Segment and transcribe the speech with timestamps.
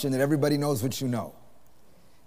[0.00, 1.34] assumption that everybody knows what you know.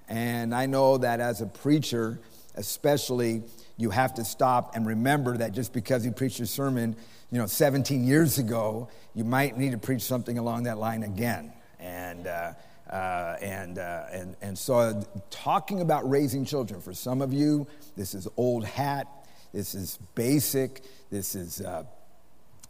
[0.07, 2.19] And I know that as a preacher,
[2.53, 3.41] especially,
[3.77, 6.95] you have to stop and remember that just because you preached your sermon,
[7.31, 11.51] you know, 17 years ago, you might need to preach something along that line again.
[11.79, 12.53] And, uh,
[12.91, 17.65] uh, and, uh, and, and so, talking about raising children, for some of you,
[17.97, 19.07] this is old hat,
[19.51, 21.85] this is basic, this is uh,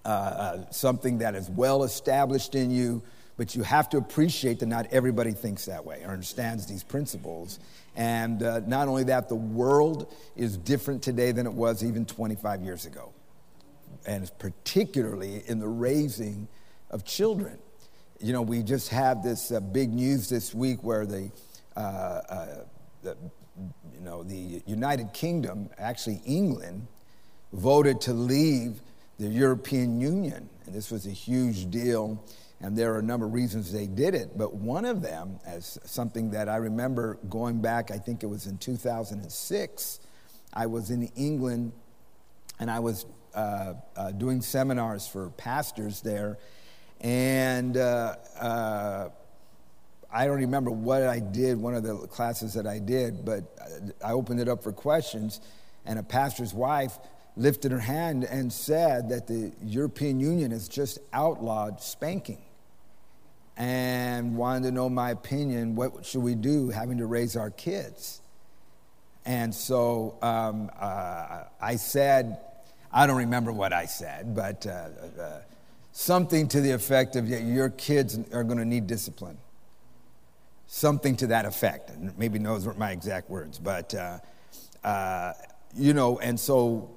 [0.05, 3.01] uh, uh, something that is well established in you,
[3.37, 7.59] but you have to appreciate that not everybody thinks that way or understands these principles.
[7.95, 12.61] And uh, not only that, the world is different today than it was even 25
[12.61, 13.11] years ago,
[14.05, 16.47] and particularly in the raising
[16.91, 17.57] of children.
[18.19, 21.31] You know, we just have this uh, big news this week where the,
[21.75, 22.47] uh, uh,
[23.01, 23.17] the,
[23.93, 26.87] you know, the United Kingdom, actually England,
[27.51, 28.79] voted to leave
[29.19, 32.23] the European Union, and this was a huge deal
[32.63, 35.77] and there are a number of reasons they did it, but one of them, as
[35.83, 39.99] something that I remember going back, I think it was in 2006,
[40.53, 41.73] I was in England
[42.61, 43.05] and I was
[43.35, 46.37] uh, uh, doing seminars for pastors there.
[47.01, 49.09] And uh, uh
[50.09, 53.43] I don't remember what I did, one of the classes that I did, but
[54.05, 55.41] I opened it up for questions,
[55.85, 56.99] and a pastor's wife
[57.35, 62.43] lifted her hand and said that the European Union has just outlawed spanking
[63.57, 68.21] and wanted to know my opinion what should we do having to raise our kids.
[69.25, 72.39] And so um, uh, i said
[72.91, 74.89] i don't remember what i said but uh,
[75.21, 75.39] uh,
[75.91, 79.37] something to the effect of your kids are going to need discipline.
[80.65, 81.91] Something to that effect.
[81.91, 84.19] And maybe those weren't my exact words but uh,
[84.83, 85.33] uh,
[85.75, 86.89] you know and so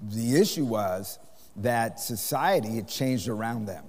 [0.00, 1.18] the issue was
[1.56, 3.84] that society had changed around them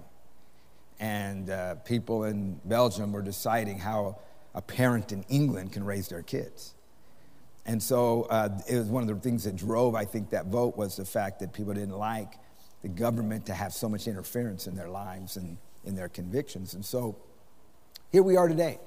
[0.99, 4.17] and uh, people in Belgium were deciding how
[4.55, 6.73] a parent in England can raise their kids.
[7.65, 10.77] And so uh, it was one of the things that drove, I think, that vote
[10.77, 12.33] was the fact that people didn't like
[12.81, 16.73] the government to have so much interference in their lives and in their convictions.
[16.73, 17.17] And so
[18.11, 18.79] here we are today.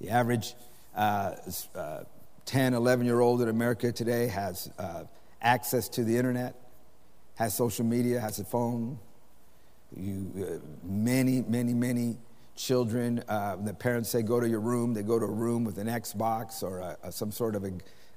[0.00, 0.54] The average
[0.94, 1.32] uh,
[1.74, 2.04] uh
[2.44, 5.02] 10, 11 year old in America today has uh,
[5.42, 6.54] access to the internet,
[7.34, 8.98] has social media, has a phone,
[9.94, 12.16] you, uh, many, many, many
[12.56, 14.94] children, uh, the parents say, go to your room.
[14.94, 17.72] They go to a room with an Xbox or a, a, some sort of a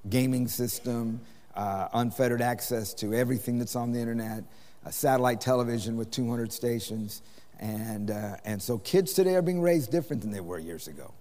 [0.09, 1.19] gaming system,
[1.55, 4.43] uh, unfettered access to everything that's on the internet,
[4.85, 7.21] a satellite television with 200 stations.
[7.59, 11.13] And, uh, and so kids today are being raised different than they were years ago.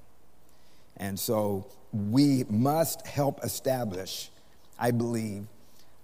[0.96, 4.30] And so we must help establish,
[4.78, 5.46] I believe,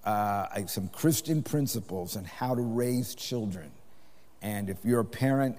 [0.04, 3.70] uh, some Christian principles on how to raise children
[4.44, 5.56] and if you're a parent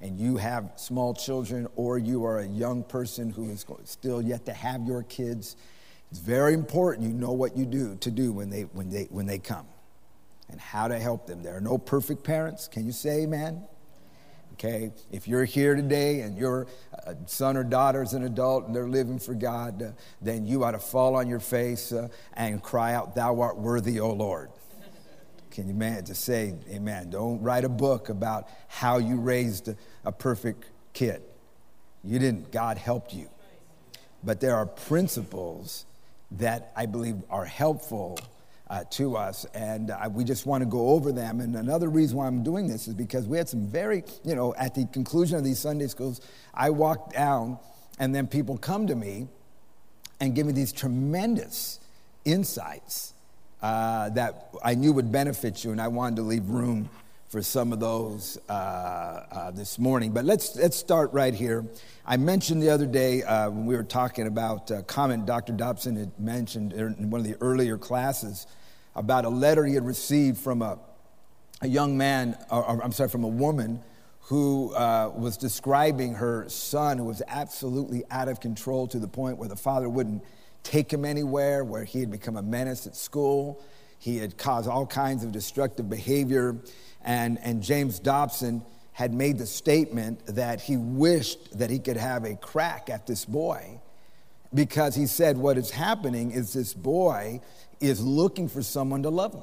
[0.00, 4.44] and you have small children or you are a young person who is still yet
[4.46, 5.56] to have your kids,
[6.10, 9.24] it's very important you know what you do to do when they, when they, when
[9.24, 9.66] they come
[10.50, 11.44] and how to help them.
[11.44, 12.66] There are no perfect parents.
[12.66, 13.62] Can you say amen?
[14.54, 16.66] Okay, if you're here today and your
[17.26, 19.90] son or daughter is an adult and they're living for God, uh,
[20.20, 23.98] then you ought to fall on your face uh, and cry out, Thou art worthy,
[23.98, 24.50] O Lord.
[25.54, 27.10] Can you man to say amen?
[27.10, 29.72] Don't write a book about how you raised
[30.04, 31.22] a perfect kid.
[32.02, 33.28] You didn't, God helped you.
[34.24, 35.86] But there are principles
[36.32, 38.18] that I believe are helpful
[38.68, 41.38] uh, to us, and uh, we just want to go over them.
[41.38, 44.56] And another reason why I'm doing this is because we had some very, you know,
[44.56, 46.20] at the conclusion of these Sunday schools,
[46.52, 47.60] I walk down,
[48.00, 49.28] and then people come to me
[50.18, 51.78] and give me these tremendous
[52.24, 53.13] insights
[53.64, 56.90] uh, that I knew would benefit you, and I wanted to leave room
[57.28, 60.12] for some of those uh, uh, this morning.
[60.12, 61.64] But let's, let's start right here.
[62.04, 65.54] I mentioned the other day uh, when we were talking about a comment Dr.
[65.54, 68.46] Dobson had mentioned in one of the earlier classes
[68.94, 70.78] about a letter he had received from a,
[71.62, 73.80] a young man, or, or I'm sorry, from a woman
[74.24, 79.38] who uh, was describing her son who was absolutely out of control to the point
[79.38, 80.22] where the father wouldn't
[80.64, 83.62] take him anywhere, where he had become a menace at school.
[83.98, 86.56] He had caused all kinds of destructive behavior.
[87.04, 92.24] And, and James Dobson had made the statement that he wished that he could have
[92.24, 93.80] a crack at this boy
[94.52, 97.40] because he said what is happening is this boy
[97.80, 99.42] is looking for someone to love him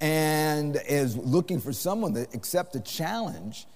[0.00, 3.66] and is looking for someone to accept the challenge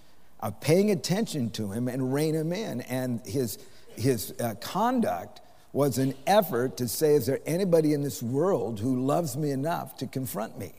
[0.40, 2.82] of paying attention to him and rein him in.
[2.82, 3.58] And his,
[3.96, 5.40] his uh, conduct
[5.72, 9.96] was an effort to say, is there anybody in this world who loves me enough
[9.98, 10.72] to confront me?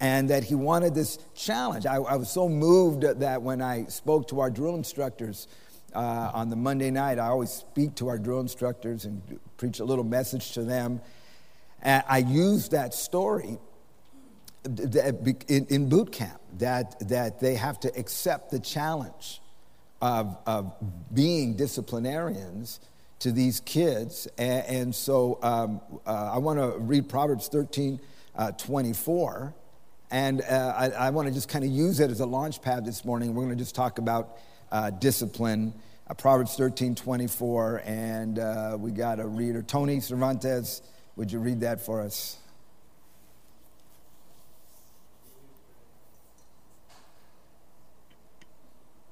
[0.00, 1.86] And that he wanted this challenge.
[1.86, 5.46] I, I was so moved that when I spoke to our drill instructors
[5.94, 9.22] uh, on the Monday night, I always speak to our drill instructors and
[9.58, 11.00] preach a little message to them.
[11.82, 13.58] And I used that story
[14.64, 19.40] in boot camp that, that they have to accept the challenge
[20.00, 20.74] of, of
[21.12, 22.80] being disciplinarians
[23.22, 24.26] to these kids.
[24.36, 28.00] And, and so um, uh, I want to read Proverbs 13
[28.34, 29.54] uh, 24.
[30.10, 32.84] And uh, I, I want to just kind of use it as a launch pad
[32.84, 33.34] this morning.
[33.34, 34.38] We're going to just talk about
[34.70, 35.72] uh, discipline.
[36.08, 37.82] Uh, Proverbs 13 24.
[37.84, 40.82] And uh, we got a reader, Tony Cervantes.
[41.14, 42.38] Would you read that for us?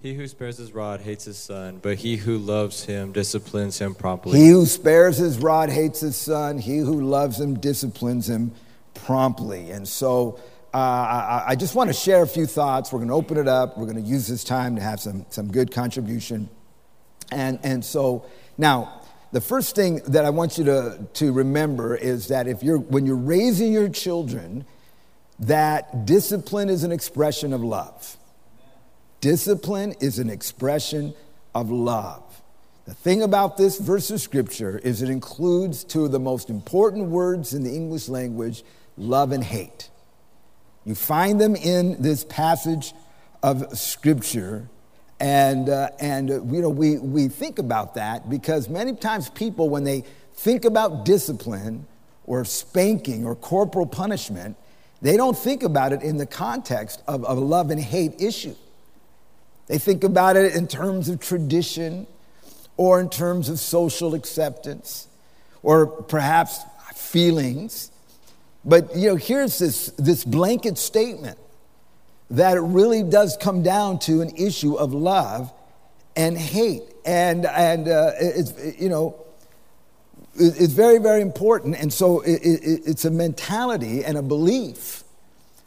[0.03, 3.95] He who spares his rod hates his son, but he who loves him disciplines him
[3.95, 4.39] promptly.
[4.39, 6.59] He who spares his rod hates his son.
[6.59, 8.53] He who loves him disciplines him
[8.95, 9.71] promptly.
[9.71, 10.41] And so
[10.73, 12.93] uh, I, I, just want to share a few thoughts.
[12.93, 13.77] We're going to open it up.
[13.77, 16.49] We're going to use this time to have some, some good contribution.
[17.31, 18.25] And, and so
[18.57, 19.03] now,
[19.33, 23.05] the first thing that I want you to, to remember is that if you're, when
[23.05, 24.65] you're raising your children,
[25.41, 28.17] that discipline is an expression of love.
[29.21, 31.15] Discipline is an expression
[31.55, 32.23] of love.
[32.87, 37.09] The thing about this verse of scripture is it includes two of the most important
[37.09, 38.65] words in the English language
[38.97, 39.91] love and hate.
[40.85, 42.95] You find them in this passage
[43.43, 44.69] of scripture.
[45.19, 49.69] And, uh, and uh, you know, we, we think about that because many times people,
[49.69, 51.87] when they think about discipline
[52.25, 54.57] or spanking or corporal punishment,
[55.03, 58.55] they don't think about it in the context of, of a love and hate issue.
[59.71, 62.09] They think about it in terms of tradition
[62.77, 65.07] or in terms of social acceptance
[65.63, 66.59] or perhaps
[66.97, 67.93] feelings.
[68.65, 71.39] But you know, here's this, this blanket statement
[72.31, 75.53] that it really does come down to an issue of love
[76.17, 76.83] and hate.
[77.05, 79.25] And, and uh, it's, you know,
[80.35, 81.77] it's very, very important.
[81.77, 85.05] And so it, it, it's a mentality and a belief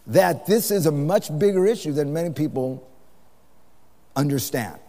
[0.07, 2.85] that this is a much bigger issue than many people
[4.15, 4.79] understand.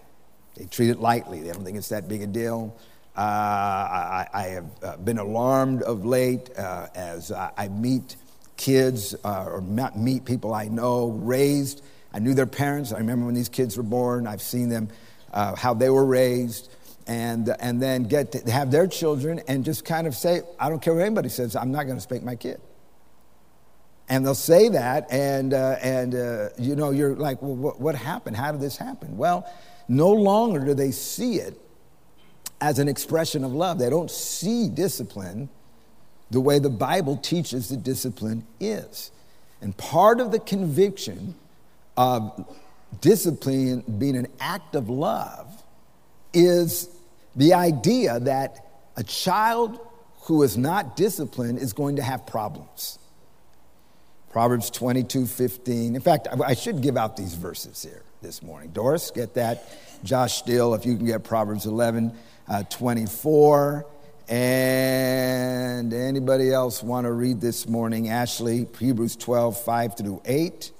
[0.56, 2.76] They treat it lightly, they don't think it's that big a deal.
[3.16, 8.16] Uh, I, I, have uh, been alarmed of late uh, as I, meet
[8.56, 11.84] kids uh, or meet people I know raised.
[12.12, 12.92] I knew their parents.
[12.92, 14.26] I remember when these kids were born.
[14.26, 14.88] I've seen them,
[15.32, 16.72] uh, how they were raised.
[17.06, 20.82] And, and then get to have their children and just kind of say, I don't
[20.82, 22.60] care what anybody says, I'm not going to spank my kid.
[24.08, 27.94] And they'll say that, and, uh, and uh, you know, you're like, well, what, what
[27.94, 28.36] happened?
[28.36, 29.16] How did this happen?
[29.16, 29.50] Well,
[29.88, 31.58] no longer do they see it
[32.60, 33.78] as an expression of love.
[33.78, 35.48] They don't see discipline
[36.30, 39.10] the way the Bible teaches that discipline is.
[39.60, 41.34] And part of the conviction
[41.96, 42.46] of
[43.00, 45.62] discipline being an act of love
[46.32, 46.88] is
[47.36, 48.66] the idea that
[48.96, 49.78] a child
[50.22, 52.98] who is not disciplined is going to have problems.
[54.34, 55.94] Proverbs 22 15.
[55.94, 58.70] In fact, I should give out these verses here this morning.
[58.70, 59.62] Doris, get that.
[60.02, 62.12] Josh Still, if you can get Proverbs 11
[62.48, 63.86] uh, 24.
[64.28, 68.08] And anybody else want to read this morning?
[68.08, 70.72] Ashley, Hebrews 12 5 through 8.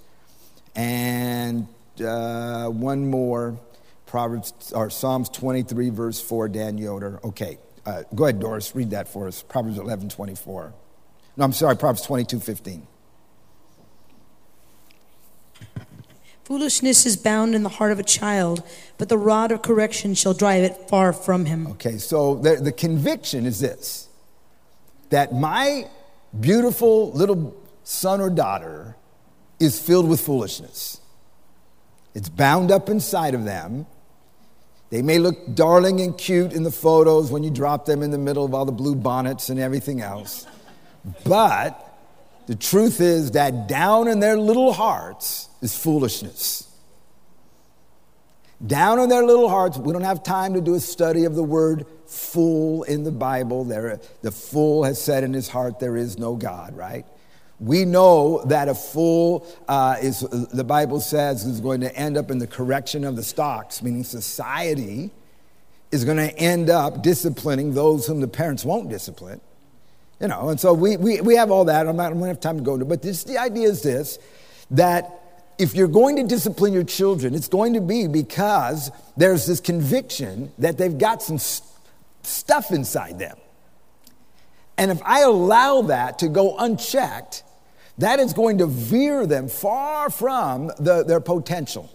[0.75, 1.69] And
[2.05, 3.56] uh, one more,
[4.06, 7.21] Proverbs or Psalms 23, verse 4, Dan Yoder.
[7.23, 9.44] Okay, uh, go ahead, Doris, read that for us.
[9.44, 10.75] Proverbs 11 24.
[11.37, 12.89] No, I'm sorry, Proverbs 22 15.
[16.44, 18.63] Foolishness is bound in the heart of a child,
[18.98, 21.67] but the rod of correction shall drive it far from him.
[21.69, 24.08] Okay, so the, the conviction is this
[25.10, 25.89] that my
[26.39, 28.96] beautiful little son or daughter
[29.60, 31.01] is filled with foolishness.
[32.15, 33.86] It's bound up inside of them.
[34.91, 38.19] They may look darling and cute in the photos when you drop them in the
[38.19, 40.46] middle of all the blue bonnets and everything else.
[41.24, 41.83] But
[42.46, 46.69] the truth is that down in their little hearts is foolishness.
[48.65, 51.43] Down in their little hearts, we don't have time to do a study of the
[51.43, 53.65] word fool in the Bible.
[53.65, 57.05] There, the fool has said in his heart, There is no God, right?
[57.60, 62.31] We know that a fool uh, is, the Bible says, is going to end up
[62.31, 65.10] in the correction of the stocks, meaning society
[65.91, 69.41] is going to end up disciplining those whom the parents won't discipline.
[70.25, 71.87] You know, and so we, we, we have all that.
[71.87, 72.89] I'm not, I don't have time to go into it.
[72.89, 74.19] But this, the idea is this
[74.71, 75.21] that
[75.59, 80.51] if you're going to discipline your children, it's going to be because there's this conviction
[80.57, 81.69] that they've got some st-
[82.23, 83.37] stuff inside them.
[84.79, 87.45] And if I allow that to go unchecked,
[87.99, 91.93] that is going to veer them far from the, their potential.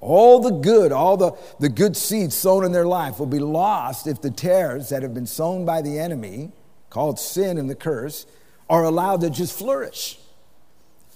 [0.00, 4.06] All the good, all the, the good seeds sown in their life will be lost
[4.06, 6.52] if the tares that have been sown by the enemy,
[6.96, 8.24] called sin and the curse,
[8.70, 10.18] are allowed to just flourish.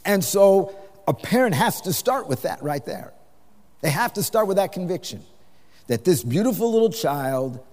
[0.04, 0.76] And so
[1.08, 3.14] a parent has to start with that right there.
[3.80, 5.22] They have to start with that conviction
[5.86, 7.64] that this beautiful little child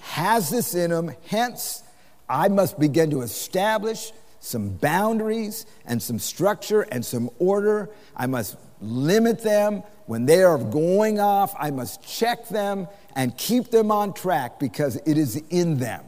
[0.00, 1.84] has this in him, hence,
[2.28, 7.88] I must begin to establish some boundaries and some structure and some order.
[8.16, 9.84] I must limit them.
[10.06, 14.96] When they are going off, I must check them and keep them on track because
[15.06, 16.04] it is in them.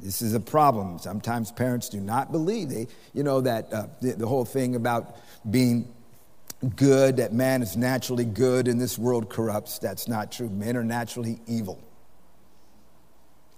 [0.00, 0.98] This is a problem.
[0.98, 5.16] Sometimes parents do not believe they, you know, that uh, the, the whole thing about
[5.50, 5.92] being
[6.74, 9.78] good, that man is naturally good and this world corrupts.
[9.78, 10.48] That's not true.
[10.48, 11.82] Men are naturally evil.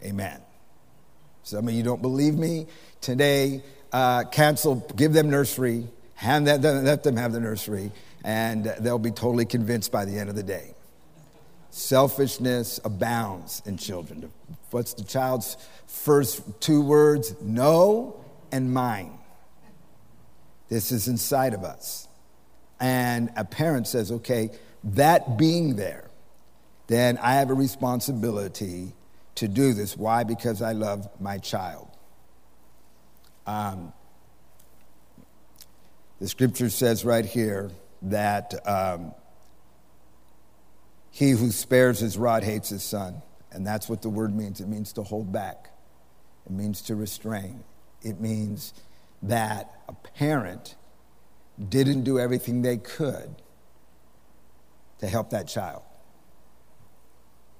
[0.02, 0.40] Amen.
[1.42, 2.66] Some of you don't believe me.
[3.00, 7.90] Today, uh, cancel, give them nursery, hand that, let them have the nursery,
[8.22, 10.74] and they'll be totally convinced by the end of the day.
[11.70, 14.30] Selfishness abounds in children.
[14.70, 15.56] What's the child's
[15.86, 17.34] first two words?
[17.40, 19.18] No and mine.
[20.68, 22.08] This is inside of us.
[22.80, 24.50] And a parent says, okay,
[24.84, 26.08] that being there,
[26.86, 28.92] then I have a responsibility
[29.36, 29.96] to do this.
[29.96, 30.24] Why?
[30.24, 31.88] Because I love my child.
[33.46, 33.92] Um,
[36.20, 37.70] the scripture says right here
[38.02, 39.14] that um,
[41.18, 43.22] he who spares his rod hates his son.
[43.50, 44.60] And that's what the word means.
[44.60, 45.70] It means to hold back,
[46.46, 47.64] it means to restrain.
[48.02, 48.72] It means
[49.24, 50.76] that a parent
[51.68, 53.34] didn't do everything they could
[55.00, 55.82] to help that child.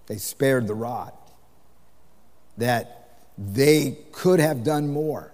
[0.07, 1.13] They spared the rod.
[2.59, 5.33] That they could have done more.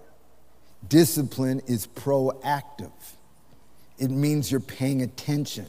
[0.87, 2.91] Discipline is proactive,
[3.99, 5.67] it means you're paying attention,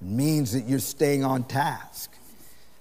[0.00, 2.12] it means that you're staying on task.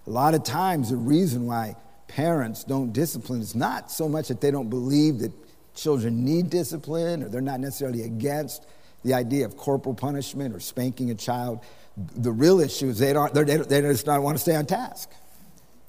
[0.08, 1.76] A lot of times, the reason why
[2.08, 5.32] parents don't discipline is not so much that they don't believe that
[5.76, 8.66] children need discipline or they're not necessarily against
[9.04, 11.60] the idea of corporal punishment or spanking a child.
[11.98, 15.10] The real issue is they, don't, they, just don't want to stay on task.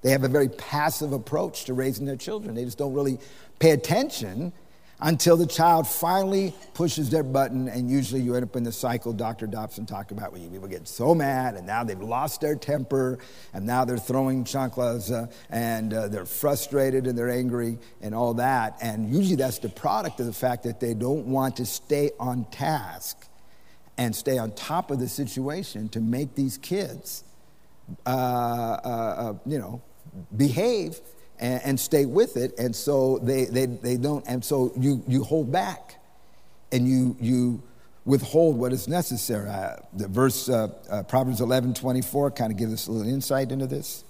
[0.03, 2.55] They have a very passive approach to raising their children.
[2.55, 3.19] They just don't really
[3.59, 4.53] pay attention
[5.01, 9.13] until the child finally pushes their button, and usually you end up in the cycle
[9.13, 9.47] Dr.
[9.47, 13.19] Dobson talked about where you people get so mad, and now they've lost their temper,
[13.53, 18.35] and now they're throwing chanclas, uh, and uh, they're frustrated and they're angry, and all
[18.35, 18.79] that.
[18.81, 22.47] And usually that's the product of the fact that they don't want to stay on
[22.47, 23.29] task
[23.99, 27.25] and stay on top of the situation to make these kids,
[28.07, 29.83] uh, uh, uh you know,
[30.37, 31.01] behave
[31.39, 32.59] and, and stay with it.
[32.59, 35.99] And so they, they, they don't, and so you, you hold back
[36.73, 37.63] and you, you
[38.05, 39.49] withhold what is necessary.
[39.49, 43.53] Uh, the verse, uh, uh, Proverbs 11 24, kind of gives us a little insight
[43.53, 44.05] into this.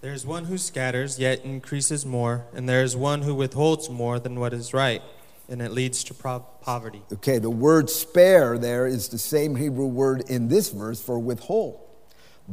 [0.00, 4.18] There is one who scatters, yet increases more, and there is one who withholds more
[4.18, 5.02] than what is right,
[5.46, 7.02] and it leads to pro- poverty.
[7.12, 11.80] Okay, the word spare there is the same Hebrew word in this verse for withhold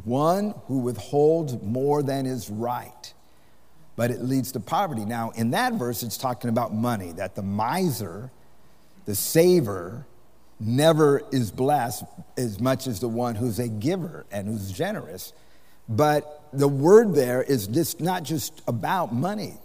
[0.04, 3.14] one who withholds more than is right,
[3.96, 5.06] but it leads to poverty.
[5.06, 8.32] Now, in that verse, it's talking about money, that the miser,
[9.06, 10.06] the saver,
[10.60, 12.04] never is blessed
[12.36, 15.34] as much as the one who's a giver and who's generous.
[15.88, 19.56] But the word there is just not just about money.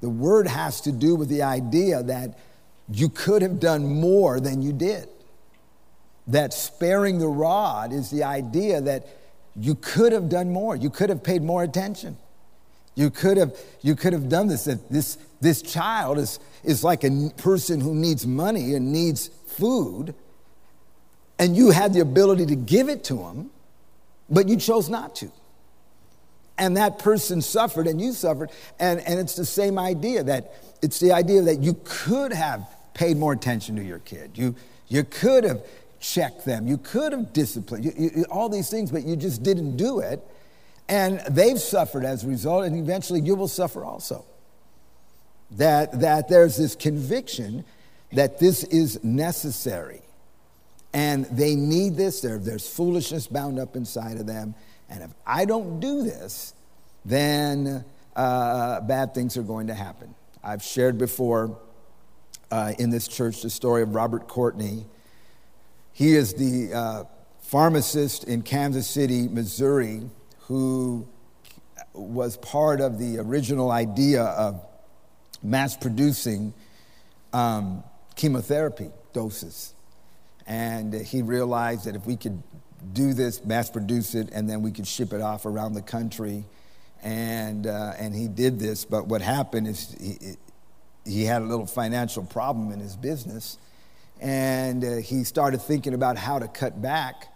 [0.00, 2.38] The word has to do with the idea that
[2.92, 5.08] you could have done more than you did.
[6.26, 9.06] That sparing the rod is the idea that
[9.56, 10.76] you could have done more.
[10.76, 12.16] You could have paid more attention.
[12.94, 14.64] You could have, you could have done this.
[14.90, 20.14] This, this child is, is like a person who needs money and needs food,
[21.38, 23.50] and you had the ability to give it to him,
[24.28, 25.32] but you chose not to.
[26.58, 28.50] And that person suffered and you suffered.
[28.78, 30.52] And, and it's the same idea that
[30.82, 34.32] it's the idea that you could have paid more attention to your kid.
[34.34, 34.54] You,
[34.88, 35.62] you could have
[36.00, 36.66] check them.
[36.66, 40.20] You could have disciplined, you, you, all these things, but you just didn't do it.
[40.88, 44.24] And they've suffered as a result, and eventually you will suffer also.
[45.52, 47.64] That, that there's this conviction
[48.12, 50.02] that this is necessary.
[50.92, 52.20] And they need this.
[52.20, 54.54] There, there's foolishness bound up inside of them.
[54.88, 56.54] And if I don't do this,
[57.04, 57.84] then
[58.16, 60.14] uh, bad things are going to happen.
[60.42, 61.56] I've shared before
[62.50, 64.86] uh, in this church the story of Robert Courtney
[65.92, 67.04] he is the uh,
[67.40, 70.02] pharmacist in Kansas City, Missouri,
[70.42, 71.06] who
[71.92, 74.64] was part of the original idea of
[75.42, 76.54] mass producing
[77.32, 77.82] um,
[78.16, 79.74] chemotherapy doses.
[80.46, 82.42] And he realized that if we could
[82.92, 86.44] do this, mass produce it, and then we could ship it off around the country.
[87.02, 90.36] And, uh, and he did this, but what happened is he,
[91.04, 93.58] he had a little financial problem in his business.
[94.20, 97.26] And uh, he started thinking about how to cut back.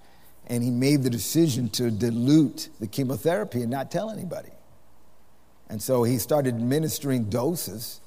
[0.46, 4.50] And he made the decision to dilute the chemotherapy and not tell anybody.
[5.70, 8.00] And so he started administering doses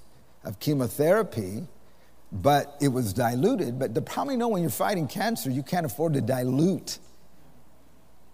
[0.43, 1.67] of chemotherapy,
[2.31, 3.79] but it was diluted.
[3.79, 7.00] But the problem, you know, when you're fighting cancer, you can't afford to dilute.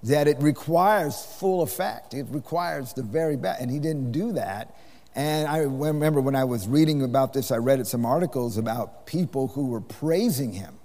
[0.04, 2.14] That it requires full effect.
[2.14, 3.62] It requires the very best.
[3.62, 4.76] And he didn't do that.
[5.16, 9.50] And I remember when I was reading about this, I read some articles about people
[9.50, 10.80] who were praising him,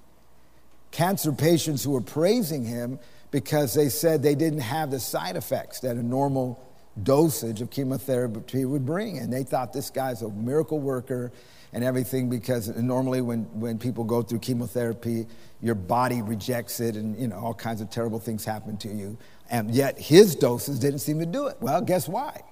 [0.91, 2.99] cancer patients who were praising him
[3.31, 6.63] because they said they didn't have the side effects that a normal
[7.03, 9.19] dosage of chemotherapy would bring.
[9.19, 11.33] And they thought this guy's a miracle worker
[11.73, 15.27] and everything because normally when, when people go through chemotherapy,
[15.61, 19.17] your body rejects it and you know all kinds of terrible things happen to you.
[19.51, 21.57] And yet his doses didn't seem to do it.
[21.61, 22.43] Well, guess why?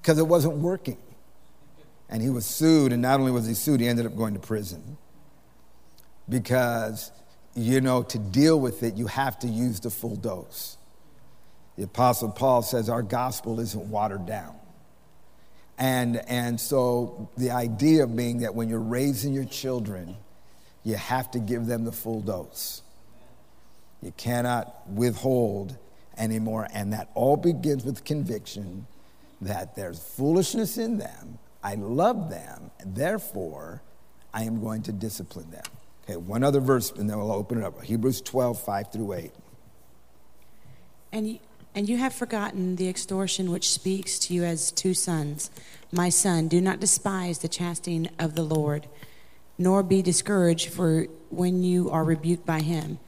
[0.00, 0.98] Because it wasn't working.
[2.08, 4.40] And he was sued, and not only was he sued, he ended up going to
[4.40, 4.96] prison.
[6.28, 7.12] Because,
[7.54, 10.76] you know, to deal with it, you have to use the full dose.
[11.76, 14.56] The Apostle Paul says our gospel isn't watered down.
[15.78, 20.16] And, and so the idea being that when you're raising your children,
[20.84, 22.82] you have to give them the full dose.
[24.02, 25.78] You cannot withhold
[26.18, 26.68] anymore.
[26.74, 28.86] And that all begins with conviction
[29.40, 31.38] that there's foolishness in them.
[31.62, 32.70] I love them.
[32.84, 33.82] Therefore,
[34.32, 35.64] I am going to discipline them.
[36.04, 39.32] Okay, one other verse, and then we'll open it up Hebrews 12, 5 through 8.
[41.12, 41.38] And you,
[41.74, 45.50] and you have forgotten the extortion which speaks to you as two sons.
[45.92, 48.86] My son, do not despise the chastening of the Lord,
[49.58, 52.98] nor be discouraged for when you are rebuked by him.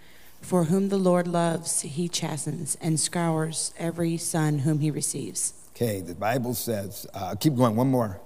[0.40, 5.54] For whom the Lord loves, he chastens and scours every son whom he receives.
[5.74, 8.20] Okay, the Bible says, uh, keep going, one more.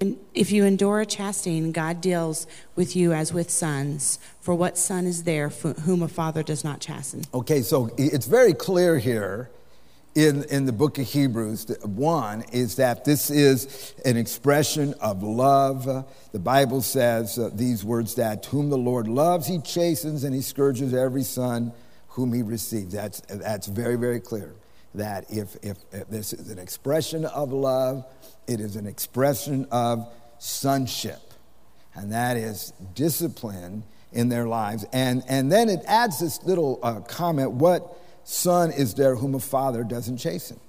[0.00, 4.18] And if you endure a chastening, God deals with you as with sons.
[4.40, 7.22] For what son is there whom a father does not chasten?
[7.32, 9.50] Okay, so it's very clear here
[10.14, 11.74] in, in the book of Hebrews.
[11.82, 15.84] One is that this is an expression of love.
[16.32, 20.42] The Bible says uh, these words that whom the Lord loves, he chastens and he
[20.42, 21.72] scourges every son
[22.08, 22.92] whom he receives.
[22.92, 24.54] That's, that's very, very clear.
[24.94, 28.04] That if, if, if this is an expression of love,
[28.46, 31.20] it is an expression of sonship.
[31.94, 34.84] And that is discipline in their lives.
[34.92, 39.40] And, and then it adds this little uh, comment what son is there whom a
[39.40, 40.60] father doesn't chasten?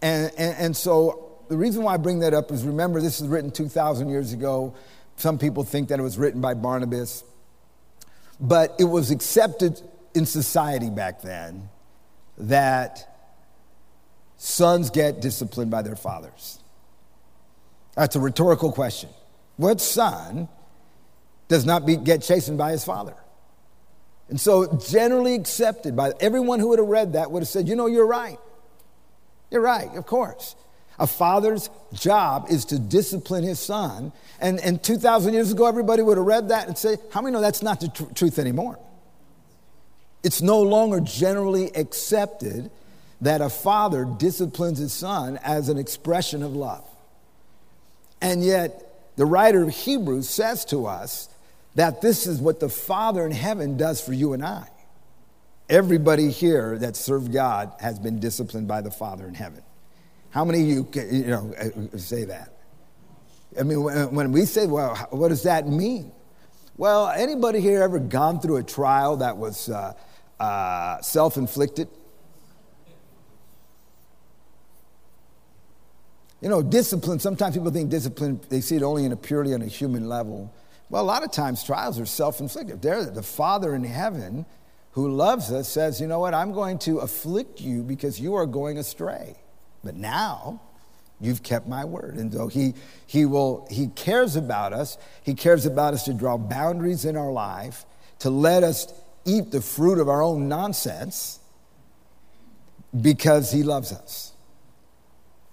[0.00, 3.28] And, and, and, so the reason why I bring that up is remember, this is
[3.28, 4.74] written 2,000 years ago.
[5.16, 7.22] Some people think that it was written by Barnabas,
[8.40, 9.80] but it was accepted
[10.14, 11.68] in society back then
[12.48, 13.08] that
[14.36, 16.58] sons get disciplined by their fathers.
[17.96, 19.10] That's a rhetorical question.
[19.56, 20.48] What son
[21.48, 23.14] does not be, get chastened by his father?
[24.28, 27.76] And so, generally accepted by everyone who would have read that, would have said, You
[27.76, 28.38] know, you're right.
[29.50, 30.56] You're right, of course.
[30.98, 34.12] A father's job is to discipline his son.
[34.40, 37.40] And, and 2,000 years ago, everybody would have read that and say, How many know
[37.40, 38.78] that's not the tr- truth anymore?
[40.22, 42.70] It's no longer generally accepted
[43.20, 46.84] that a father disciplines his son as an expression of love.
[48.20, 51.28] And yet, the writer of Hebrews says to us
[51.74, 54.68] that this is what the Father in heaven does for you and I.
[55.68, 59.62] Everybody here that served God has been disciplined by the Father in heaven.
[60.30, 62.52] How many of you, can, you know, uh, say that?
[63.58, 66.10] I mean, when we say, well, what does that mean?
[66.78, 69.92] Well, anybody here ever gone through a trial that was uh,
[70.42, 71.88] uh, self inflicted?
[76.40, 79.62] You know, discipline, sometimes people think discipline, they see it only in a purely on
[79.62, 80.52] a human level.
[80.90, 82.82] Well, a lot of times trials are self inflicted.
[82.82, 84.44] The Father in heaven
[84.92, 86.34] who loves us says, You know what?
[86.34, 89.36] I'm going to afflict you because you are going astray.
[89.84, 90.60] But now,
[91.20, 92.16] you've kept my word.
[92.16, 92.74] And so he,
[93.06, 94.98] he will, he cares about us.
[95.22, 97.86] He cares about us to draw boundaries in our life,
[98.18, 98.92] to let us
[99.24, 101.38] eat the fruit of our own nonsense
[102.98, 104.32] because he loves us.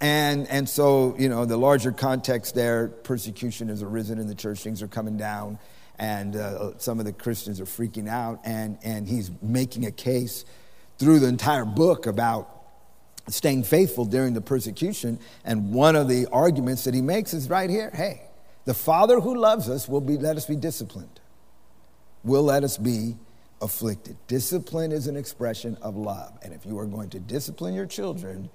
[0.02, 4.62] And, and so, you know, the larger context there, persecution has arisen in the church,
[4.62, 5.60] things are coming down,
[5.98, 8.40] and uh, some of the Christians are freaking out.
[8.46, 10.46] And, and he's making a case
[10.98, 12.56] through the entire book about
[13.28, 15.20] staying faithful during the persecution.
[15.44, 18.24] And one of the arguments that he makes is right here hey,
[18.66, 21.20] the Father who loves us will be, let us be disciplined,
[22.24, 23.18] will let us be
[23.62, 24.16] afflicted.
[24.28, 26.38] Discipline is an expression of love.
[26.44, 28.50] And if you are going to discipline your children,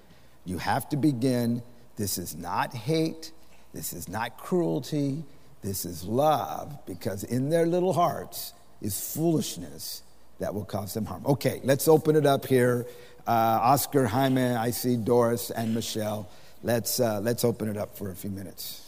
[0.44, 1.62] you have to begin
[1.96, 3.32] this is not hate,
[3.72, 5.22] this is not cruelty,
[5.62, 10.02] this is love, because in their little hearts is foolishness
[10.40, 11.24] that will cause them harm.
[11.26, 12.86] Okay, let's open it up here.
[13.26, 13.30] Uh,
[13.62, 16.28] Oscar, Jaime, I see Doris and Michelle.
[16.62, 18.80] Let's, uh, let's open it up for a few minutes.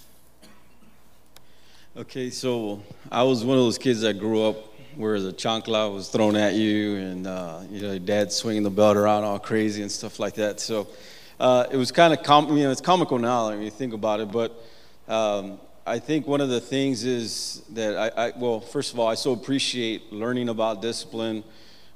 [1.96, 4.56] Okay, so I was one of those kids that grew up
[4.96, 8.96] where the chancla was thrown at you and, uh, you know, dad swinging the belt
[8.96, 10.58] around all crazy and stuff like that.
[10.58, 10.88] So
[11.38, 14.20] uh, it was kind of, com- you know, it's comical now when you think about
[14.20, 14.58] it, but
[15.08, 19.06] um, I think one of the things is that I, I, well, first of all,
[19.06, 21.44] I so appreciate learning about discipline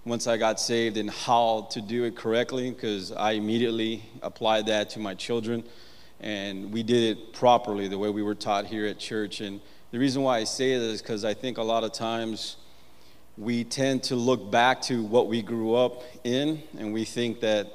[0.04, 4.90] once I got saved and how to do it correctly because I immediately applied that
[4.90, 5.64] to my children
[6.20, 9.40] and we did it properly the way we were taught here at church.
[9.40, 9.60] And
[9.90, 12.56] the reason why I say it is because I think a lot of times
[13.40, 17.66] we tend to look back to what we grew up in and we think that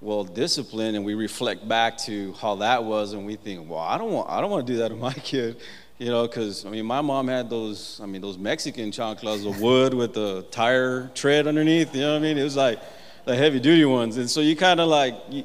[0.00, 3.96] well discipline and we reflect back to how that was and we think well i
[3.96, 5.56] don't want i don't want to do that to my kid
[5.98, 9.60] you know because i mean my mom had those i mean those mexican chanclas of
[9.60, 12.36] wood with the tire tread underneath you know what i mean?
[12.36, 12.80] It was like
[13.26, 15.44] the heavy duty ones and so you kind of like you,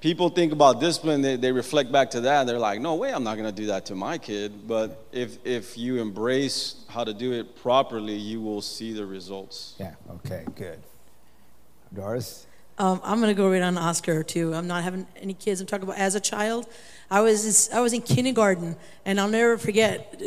[0.00, 3.24] people think about discipline they, they reflect back to that they're like no way i'm
[3.24, 7.14] not going to do that to my kid but if if you embrace how to
[7.14, 10.80] do it properly you will see the results Yeah, okay, good.
[11.94, 12.46] Doris?
[12.78, 14.54] Um, I'm going to go right on Oscar too.
[14.54, 15.60] I'm not having any kids.
[15.60, 16.66] I'm talking about as a child.
[17.10, 20.22] I was I was in kindergarten, and I'll never forget.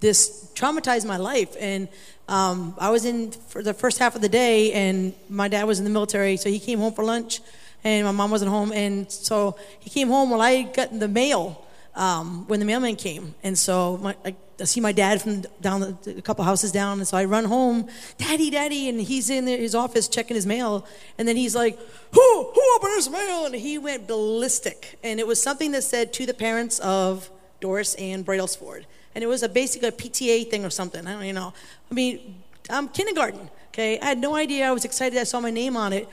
[0.00, 1.88] This traumatized my life, and
[2.28, 5.78] um, I was in for the first half of the day, and my dad was
[5.78, 7.40] in the military, so he came home for lunch,
[7.84, 11.64] and my mom wasn't home, and so he came home while I got the mail
[11.94, 15.80] um, when the mailman came, and so my, I, I see my dad from down
[15.80, 19.46] the, a couple houses down, and so I run home, Daddy, Daddy, and he's in
[19.46, 20.86] his office checking his mail,
[21.18, 21.78] and then he's like,
[22.12, 23.46] Who, who opened his mail?
[23.46, 27.94] And he went ballistic, and it was something that said to the parents of Doris
[27.96, 31.06] and Brailsford, and it was a basically a PTA thing or something.
[31.06, 31.52] I don't even know.
[31.90, 33.50] I mean, I'm kindergarten.
[33.68, 34.68] Okay, I had no idea.
[34.68, 35.18] I was excited.
[35.18, 36.08] I saw my name on it,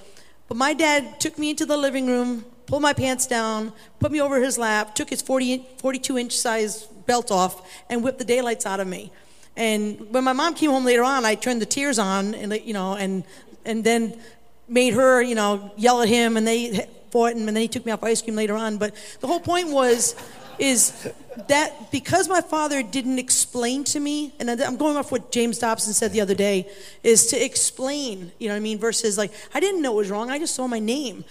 [0.47, 4.21] but my dad took me into the living room, pulled my pants down, put me
[4.21, 8.65] over his lap, took his 40, 42 inch size belt off, and whipped the daylights
[8.65, 9.11] out of me.
[9.55, 12.73] And when my mom came home later on, I turned the tears on, and you
[12.73, 13.23] know, and
[13.65, 14.19] and then
[14.67, 17.91] made her, you know, yell at him, and they fought, and then he took me
[17.91, 18.77] out for ice cream later on.
[18.77, 20.15] But the whole point was,
[20.59, 21.09] is
[21.47, 25.93] that because my father didn't explain to me, and I'm going off what James Dobson
[25.93, 26.69] said the other day,
[27.03, 30.09] is to explain, you know what I mean, versus like, I didn't know it was
[30.09, 31.25] wrong, I just saw my name.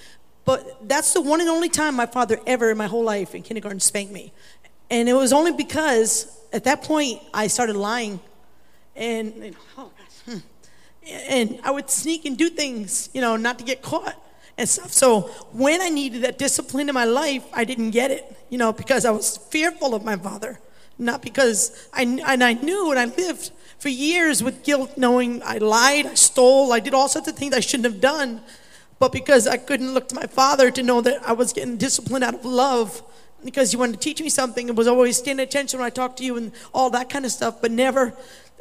[0.45, 3.43] But that's the one and only time my father ever in my whole life in
[3.43, 4.33] kindergarten spanked me.
[4.91, 8.19] And it was only because at that point I started lying.
[8.97, 10.39] And, know, oh gosh, hmm.
[11.29, 14.17] and I would sneak and do things, you know, not to get caught
[14.59, 14.93] and stuff.
[14.93, 18.73] So when I needed that discipline in my life, I didn't get it, you know,
[18.73, 20.61] because I was fearful of my father,
[20.99, 25.59] not because I and I knew and I lived for years with guilt, knowing I
[25.59, 28.41] lied, I stole, I did all sorts of things I shouldn't have done,
[29.01, 32.23] but because I couldn't look to my father to know that I was getting disciplined
[32.23, 33.03] out of love.
[33.45, 36.19] Because you wanted to teach me something and was always paying attention when I talked
[36.19, 38.15] to you and all that kind of stuff, but never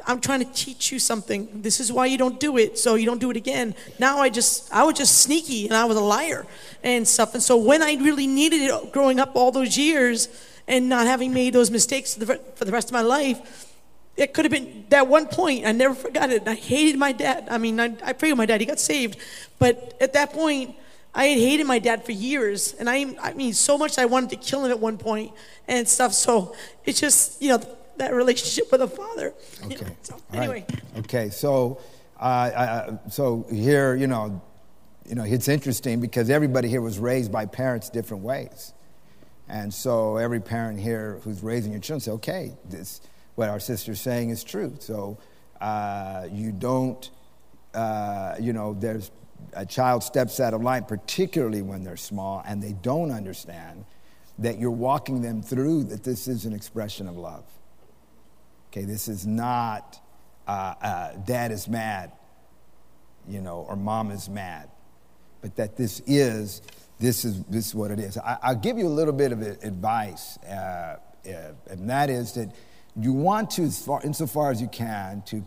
[0.06, 1.62] I'm trying to teach you something.
[1.62, 3.74] This is why you don't do it, so you don't do it again.
[3.98, 6.46] Now I just, I was just sneaky and I was a liar
[6.82, 7.34] and stuff.
[7.34, 10.28] And so when I really needed it growing up all those years
[10.66, 13.68] and not having made those mistakes for the rest of my life,
[14.16, 15.66] it could have been that one point.
[15.66, 16.46] I never forgot it.
[16.46, 17.48] I hated my dad.
[17.50, 18.60] I mean, I, I prayed with my dad.
[18.60, 19.16] He got saved.
[19.58, 20.76] But at that point,
[21.14, 22.74] I had hated my dad for years.
[22.74, 25.32] And I, I mean, so much I wanted to kill him at one point
[25.68, 26.12] and stuff.
[26.14, 27.62] So it's just, you know,
[27.98, 29.34] that relationship with a father.
[29.68, 29.84] You Okay.
[29.84, 30.38] know, so All right.
[30.42, 30.66] anyway,
[30.98, 31.80] Okay, so,
[32.18, 34.42] uh, uh, so here, you know,
[35.06, 38.72] you know, it's interesting because everybody here was raised by parents different ways.
[39.48, 43.00] And so every parent here who's raising your children say, okay, this,
[43.34, 44.76] what our sister's saying is true.
[44.78, 45.18] So
[45.60, 47.10] uh, you don't,
[47.74, 49.10] uh, you know, there's
[49.52, 53.84] a child steps out of line, particularly when they're small and they don't understand
[54.38, 57.44] that you're walking them through that this is an expression of love.
[58.70, 60.00] Okay, this is not
[60.46, 62.12] uh, uh, dad is mad,
[63.28, 64.68] you know, or mom is mad,
[65.40, 66.62] but that this is
[66.98, 68.16] this is this is what it is.
[68.18, 70.96] I, I'll give you a little bit of advice, uh, uh,
[71.70, 72.52] and that is that
[72.96, 73.62] you want to,
[74.04, 75.44] insofar as you can, to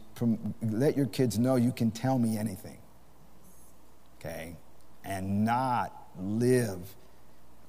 [0.61, 2.77] let your kids know you can tell me anything,
[4.25, 4.55] okay,
[5.03, 6.79] and not live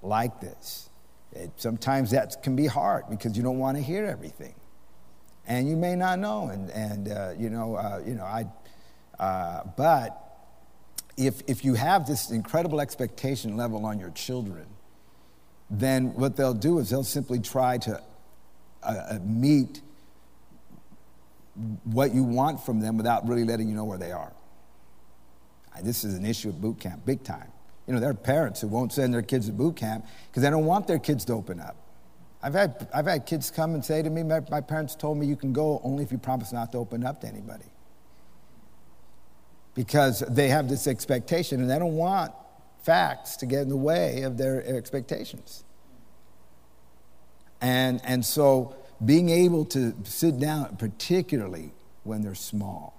[0.03, 0.89] like this.
[1.33, 4.55] It, sometimes that can be hard because you don't want to hear everything
[5.47, 6.49] and you may not know.
[6.49, 8.47] And, and uh, you know, uh, you know, I,
[9.19, 10.11] Uh, but
[11.17, 14.67] if, if you have this incredible expectation level on your children,
[15.71, 18.03] then what they'll do is they'll simply try to
[18.83, 19.81] uh, uh, meet
[21.85, 24.33] what you want from them without really letting you know where they are.
[25.83, 27.49] This is an issue at boot camp, big time.
[27.87, 30.51] You know, there are parents who won't send their kids to boot camp because they
[30.51, 31.77] don't want their kids to open up.
[32.43, 35.27] I've had, I've had kids come and say to me, my, my parents told me
[35.27, 37.65] you can go only if you promise not to open up to anybody.
[39.75, 42.33] Because they have this expectation and they don't want
[42.83, 45.65] facts to get in the way of their expectations.
[47.61, 51.73] And, and so being able to sit down, particularly
[52.05, 52.96] when they're small,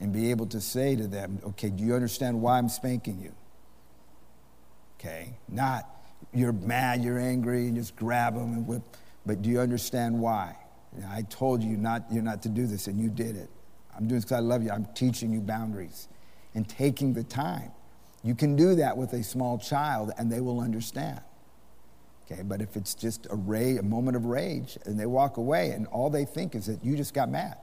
[0.00, 3.32] and be able to say to them, okay, do you understand why I'm spanking you?
[4.98, 5.98] Okay, not
[6.32, 8.82] you're mad, you're angry, and just grab them and whip,
[9.24, 10.56] but do you understand why?
[11.08, 13.48] I told you not, you're not to do this, and you did it.
[13.94, 14.70] I'm doing this because I love you.
[14.70, 16.08] I'm teaching you boundaries
[16.54, 17.70] and taking the time.
[18.24, 21.20] You can do that with a small child, and they will understand.
[22.30, 25.70] Okay, but if it's just a, ray, a moment of rage and they walk away
[25.70, 27.56] and all they think is that you just got mad,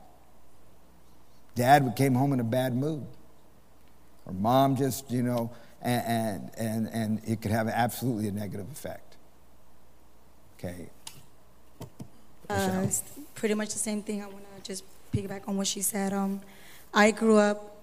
[1.56, 3.06] dad came home in a bad mood,
[4.26, 9.16] or mom just, you know, and, and, and it could have absolutely a negative effect.
[10.58, 10.90] Okay.
[12.50, 12.88] Uh,
[13.34, 14.22] pretty much the same thing.
[14.22, 16.14] I want to just piggyback on what she said.
[16.14, 16.42] Um,
[16.94, 17.78] I grew up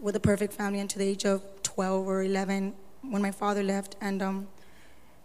[0.00, 3.96] with a perfect family until the age of 12 or 11 when my father left,
[4.00, 4.48] and um,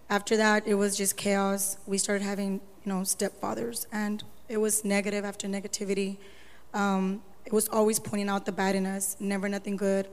[0.10, 1.78] after that, it was just chaos.
[1.86, 6.18] We started having, you know, stepfathers, and it was negative after negativity.
[6.74, 10.08] Um, it was always pointing out the bad in us, never nothing good.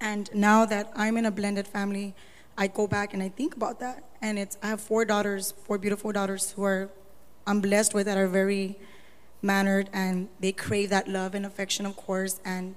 [0.00, 2.14] And now that I'm in a blended family,
[2.58, 4.04] I go back and I think about that.
[4.20, 6.90] And it's I have four daughters, four beautiful daughters who are
[7.46, 8.78] I'm blessed with that are very
[9.40, 12.40] mannered and they crave that love and affection, of course.
[12.44, 12.74] And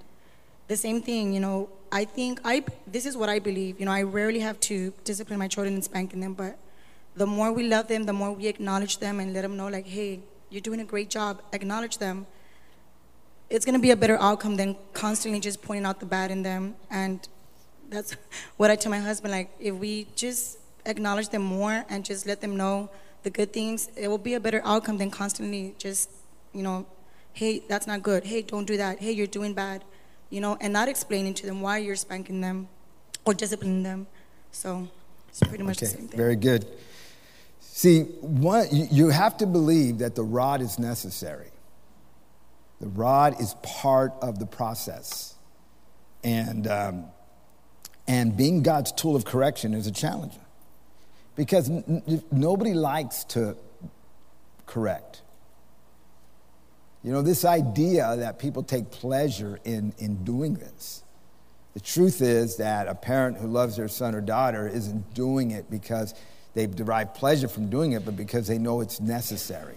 [0.67, 3.79] the same thing, you know, I think I this is what I believe.
[3.79, 6.57] You know, I rarely have to discipline my children and spanking them, but
[7.15, 9.87] the more we love them, the more we acknowledge them and let them know, like,
[9.87, 11.41] hey, you're doing a great job.
[11.53, 12.25] Acknowledge them.
[13.55, 16.75] It's gonna be a better outcome than constantly just pointing out the bad in them.
[16.89, 17.27] And
[17.89, 18.15] that's
[18.57, 19.31] what I tell my husband.
[19.31, 22.89] Like, if we just acknowledge them more and just let them know
[23.23, 26.09] the good things, it will be a better outcome than constantly just,
[26.53, 26.85] you know,
[27.33, 28.23] hey, that's not good.
[28.25, 28.99] Hey, don't do that.
[28.99, 29.83] Hey, you're doing bad
[30.29, 32.67] you know, and not explaining to them why you're spanking them
[33.25, 34.07] or disciplining them.
[34.51, 34.87] So
[35.29, 36.17] it's pretty much okay, the same thing.
[36.17, 36.67] Very good.
[37.59, 41.51] See, one, you have to believe that the rod is necessary.
[42.81, 45.35] The rod is part of the process.
[46.23, 47.05] And, um,
[48.07, 50.33] and being God's tool of correction is a challenge.
[51.35, 53.55] Because n- nobody likes to
[54.65, 55.21] correct.
[57.03, 61.03] You know, this idea that people take pleasure in, in doing this.
[61.75, 65.69] The truth is that a parent who loves their son or daughter isn't doing it
[65.69, 66.13] because
[66.53, 69.75] they derive pleasure from doing it, but because they know it's necessary.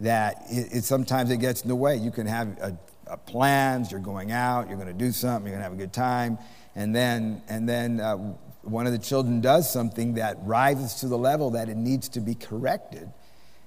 [0.00, 1.96] That it, it sometimes it gets in the way.
[1.96, 5.58] You can have a, a plans, you're going out, you're going to do something, you're
[5.58, 6.38] going to have a good time,
[6.74, 8.16] and then, and then uh,
[8.62, 12.20] one of the children does something that rises to the level that it needs to
[12.20, 13.10] be corrected.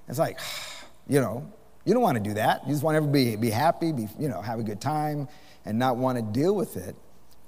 [0.08, 0.38] It's like,
[1.08, 1.50] you know,
[1.84, 2.66] you don't want to do that.
[2.66, 5.28] You just want everybody to be happy, be, you know, have a good time,
[5.64, 6.94] and not want to deal with it.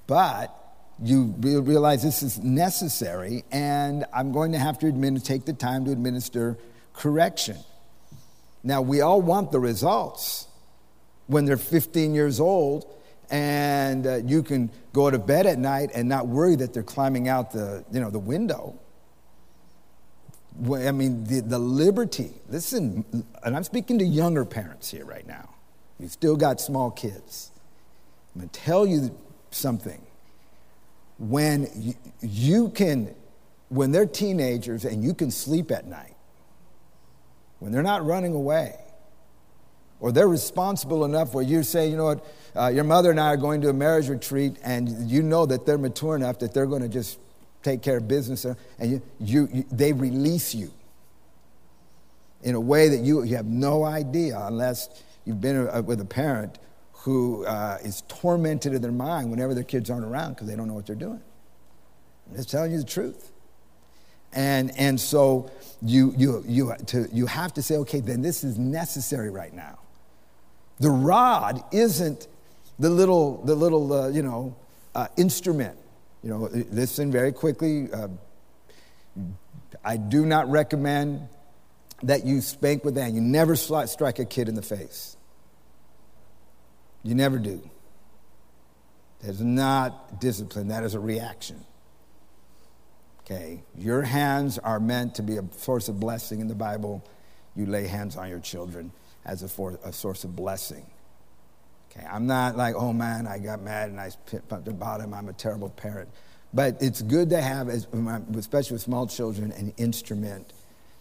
[0.07, 0.57] But
[1.03, 5.93] you realize this is necessary, and I'm going to have to take the time to
[5.93, 6.59] administer
[6.93, 7.57] correction.
[8.65, 10.47] Now, we all want the results
[11.27, 12.87] when they're 15 years old,
[13.31, 17.29] and uh, you can go to bed at night and not worry that they're climbing
[17.29, 18.79] out the, you know, the window.
[20.71, 22.31] I mean, the, the liberty.
[22.49, 25.49] Listen, and I'm speaking to younger parents here right now.
[25.99, 27.51] You've still got small kids.
[28.35, 29.19] I'm going to tell you
[29.51, 30.01] something.
[31.19, 33.15] When you, you can,
[33.69, 36.12] when they're teenagers and you can sleep at night,
[37.63, 38.75] when they're not running away,
[40.01, 43.29] or they're responsible enough where you say, you know what, uh, your mother and I
[43.29, 46.67] are going to a marriage retreat, and you know that they're mature enough that they're
[46.67, 47.21] going to just
[47.63, 50.73] take care of business, and you, you, you, they release you
[52.43, 54.89] in a way that you, you have no idea unless
[55.25, 56.59] you've been a, with a parent
[56.93, 60.67] who uh, is tormented in their mind whenever their kids aren't around because they don't
[60.67, 61.21] know what they're doing.
[62.29, 63.32] I'm just telling you the truth.
[64.33, 65.51] And, and so
[65.83, 69.79] you, you, you, to, you have to say, okay, then this is necessary right now.
[70.81, 72.29] The rod isn't
[72.79, 74.57] the little, the little uh, you know,
[74.95, 75.79] uh, instrument
[76.23, 77.89] you know, listen very quickly.
[77.93, 78.09] Uh,
[79.85, 81.29] I do not recommend
[82.05, 83.13] that you spank with that.
[83.13, 85.17] You never strike a kid in the face.
[87.03, 87.69] You never do.
[89.21, 91.65] That is not discipline, that is a reaction.
[93.25, 93.63] Okay?
[93.77, 97.05] Your hands are meant to be a source of blessing in the Bible.
[97.55, 98.93] You lay hands on your children
[99.25, 100.85] as a, for, a source of blessing.
[101.91, 102.07] Okay?
[102.07, 104.11] I'm not like, oh man, I got mad and I
[104.49, 106.09] pumped the bottom, I'm a terrible parent.
[106.55, 110.53] But it's good to have, especially with small children, an instrument,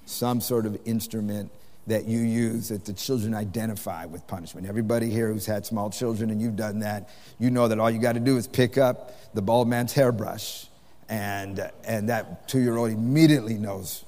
[0.05, 1.51] some sort of instrument
[1.88, 4.67] that you use that the children identify with punishment.
[4.67, 7.99] Everybody here who's had small children and you've done that, you know that all you
[7.99, 10.67] got to do is pick up the bald man's hairbrush,
[11.12, 14.06] and, and that two year old immediately knows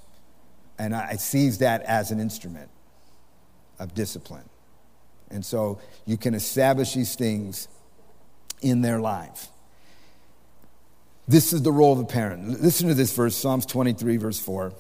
[0.79, 2.69] and I, sees that as an instrument
[3.77, 4.49] of discipline.
[5.29, 7.67] And so you can establish these things
[8.61, 9.49] in their life.
[11.27, 12.61] This is the role of the parent.
[12.61, 14.73] Listen to this verse, Psalms 23, verse 4.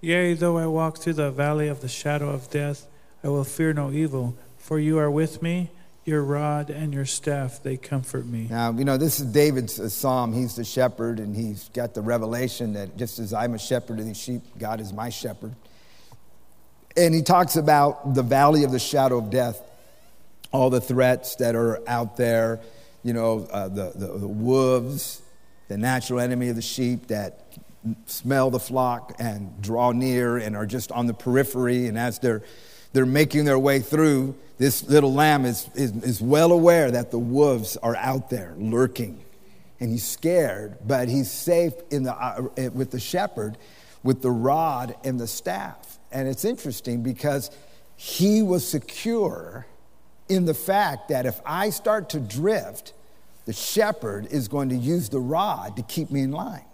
[0.00, 2.86] Yea, though I walk through the valley of the shadow of death,
[3.22, 5.70] I will fear no evil, for you are with me.
[6.10, 8.48] Your rod and your staff, they comfort me.
[8.50, 10.32] Now, you know, this is David's uh, psalm.
[10.32, 14.06] He's the shepherd, and he's got the revelation that just as I'm a shepherd of
[14.06, 15.54] these sheep, God is my shepherd.
[16.96, 19.62] And he talks about the valley of the shadow of death,
[20.50, 22.58] all the threats that are out there,
[23.04, 25.22] you know, uh, the, the, the wolves,
[25.68, 27.56] the natural enemy of the sheep that
[28.06, 31.86] smell the flock and draw near and are just on the periphery.
[31.86, 32.42] And as they're,
[32.92, 37.18] they're making their way through, this little lamb is, is, is well aware that the
[37.18, 39.24] wolves are out there lurking.
[39.78, 43.56] And he's scared, but he's safe in the, uh, with the shepherd
[44.02, 45.98] with the rod and the staff.
[46.10, 47.50] And it's interesting because
[47.96, 49.66] he was secure
[50.28, 52.92] in the fact that if I start to drift,
[53.44, 56.64] the shepherd is going to use the rod to keep me in line.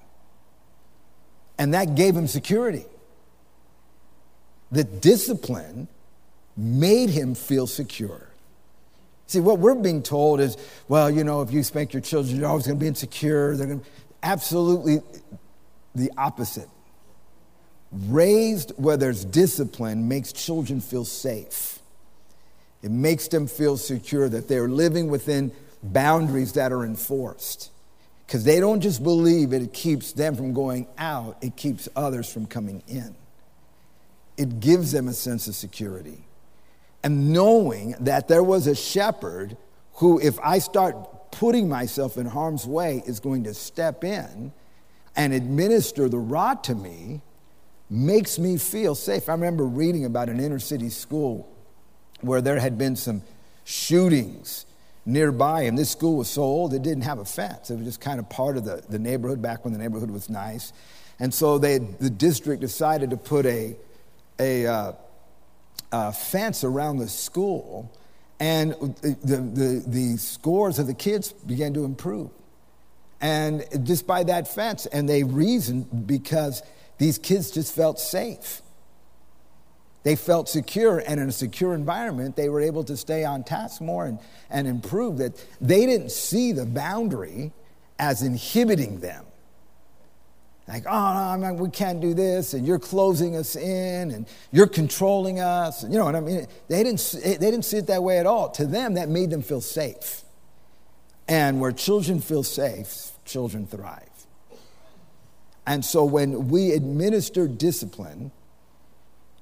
[1.59, 2.85] And that gave him security.
[4.71, 5.89] The discipline
[6.57, 8.29] made him feel secure.
[9.27, 10.57] See, what we're being told is,
[10.89, 13.57] well, you know, if you spank your children, you're always going to be insecure.
[13.57, 13.87] They're going to
[14.23, 15.01] absolutely
[15.95, 16.69] the opposite.
[17.91, 21.81] Raised where there's discipline makes children feel safe.
[22.83, 25.51] It makes them feel secure that they're living within
[25.83, 27.71] boundaries that are enforced.
[28.27, 32.33] Because they don't just believe it, it keeps them from going out, it keeps others
[32.33, 33.15] from coming in.
[34.37, 36.26] It gives them a sense of security
[37.07, 39.57] and knowing that there was a shepherd
[39.93, 44.53] who, if I start putting myself in harm's way, is going to step in
[45.15, 47.21] and administer the rod to me
[47.89, 49.29] makes me feel safe.
[49.29, 51.49] I remember reading about an inner city school
[52.23, 53.23] where there had been some
[53.63, 54.67] shootings
[55.05, 57.71] nearby, and this school was so old it didn't have a fence.
[57.71, 60.29] It was just kind of part of the, the neighborhood back when the neighborhood was
[60.29, 60.73] nice.
[61.21, 63.77] And so they, the district decided to put a,
[64.41, 64.93] a, uh,
[65.97, 67.91] uh, fence around the school,
[68.39, 72.31] and the, the, the scores of the kids began to improve.
[73.23, 76.63] And just by that fence, and they reasoned because
[76.99, 78.61] these kids just felt safe.
[80.03, 83.81] They felt secure, and in a secure environment, they were able to stay on task
[83.81, 84.19] more and,
[84.51, 85.17] and improve.
[85.17, 87.53] That they didn't see the boundary
[87.99, 89.25] as inhibiting them
[90.69, 95.39] like, oh, no, we can't do this, and you're closing us in, and you're controlling
[95.39, 95.85] us.
[95.85, 96.47] And you know what I mean?
[96.69, 98.51] They didn't, they didn't see it that way at all.
[98.51, 100.23] To them, that made them feel safe.
[101.29, 104.03] And where children feel safe, children thrive.
[105.67, 108.31] And so when we administer discipline,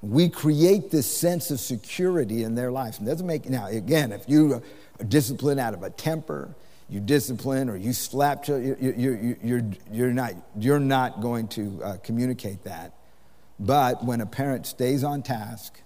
[0.01, 2.99] we create this sense of security in their lives.
[2.99, 6.55] And doesn't make now again, if you are disciplined out of a temper,
[6.89, 11.97] you discipline or you slap children, you're, you're, you're, not, you're not going to uh,
[11.99, 12.95] communicate that.
[13.59, 15.81] But when a parent stays on task,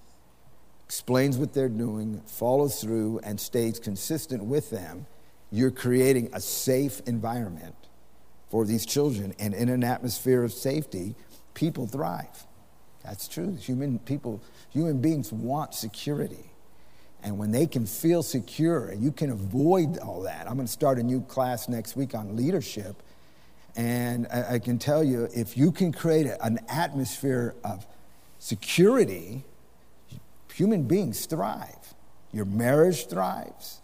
[0.85, 5.07] explains what they're doing, follows through, and stays consistent with them,
[5.51, 7.75] you're creating a safe environment
[8.51, 9.35] for these children.
[9.39, 11.15] And in an atmosphere of safety,
[11.55, 12.47] people thrive.
[13.05, 13.57] That's true.
[13.57, 16.51] Human people, human beings want security.
[17.23, 20.47] And when they can feel secure, and you can avoid all that.
[20.47, 23.03] I'm going to start a new class next week on leadership.
[23.77, 27.87] And I, I can tell you, if you can create a, an atmosphere of
[28.39, 29.45] security,
[30.53, 31.95] human beings thrive.
[32.33, 33.81] Your marriage thrives,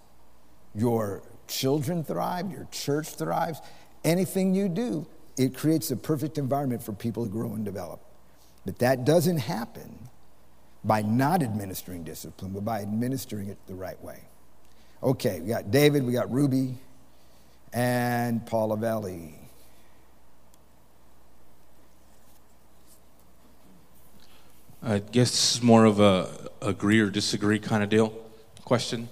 [0.75, 3.61] your children thrive, your church thrives.
[4.05, 5.07] Anything you do,
[5.37, 8.01] it creates a perfect environment for people to grow and develop.
[8.65, 10.09] But that doesn't happen
[10.85, 14.21] by not administering discipline, but by administering it the right way.
[15.03, 16.77] Okay, we got David, we got Ruby,
[17.73, 19.35] and Paula Valley.
[24.83, 26.29] I guess this is more of a
[26.61, 28.13] agree or disagree kind of deal
[28.65, 29.09] question.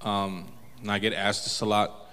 [0.00, 0.48] Um,
[0.80, 2.12] and I get asked this a lot.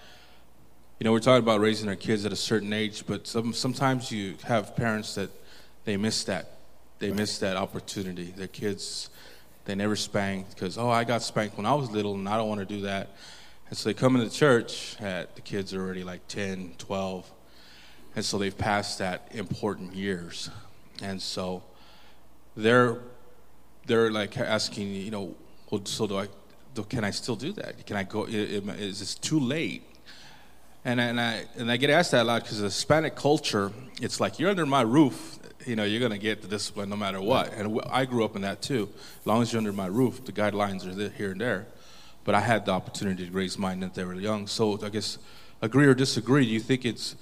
[0.99, 4.11] You know, we're talking about raising our kids at a certain age, but some, sometimes
[4.11, 5.29] you have parents that
[5.85, 6.58] they miss that.
[6.99, 8.33] They miss that opportunity.
[8.35, 9.09] Their kids,
[9.65, 12.49] they never spanked because, oh, I got spanked when I was little and I don't
[12.49, 13.09] want to do that.
[13.69, 17.31] And so they come into church, at, the kids are already like 10, 12.
[18.15, 20.49] And so they've passed that important years.
[21.01, 21.63] And so
[22.57, 22.99] they're,
[23.85, 25.35] they're like asking, you know,
[25.69, 26.27] well, so do I,
[26.73, 27.85] do, can I still do that?
[27.85, 29.83] Can I go, is this too late?
[30.83, 33.71] And, and, I, and I get asked that a lot because the Hispanic culture,
[34.01, 36.95] it's like, you're under my roof, you know, you're going to get the discipline no
[36.95, 37.53] matter what.
[37.53, 38.89] And I grew up in that too.
[39.19, 41.67] As long as you're under my roof, the guidelines are here and there.
[42.23, 44.47] But I had the opportunity to raise mine when they were young.
[44.47, 45.17] So I guess,
[45.61, 47.15] agree or disagree, do you think it's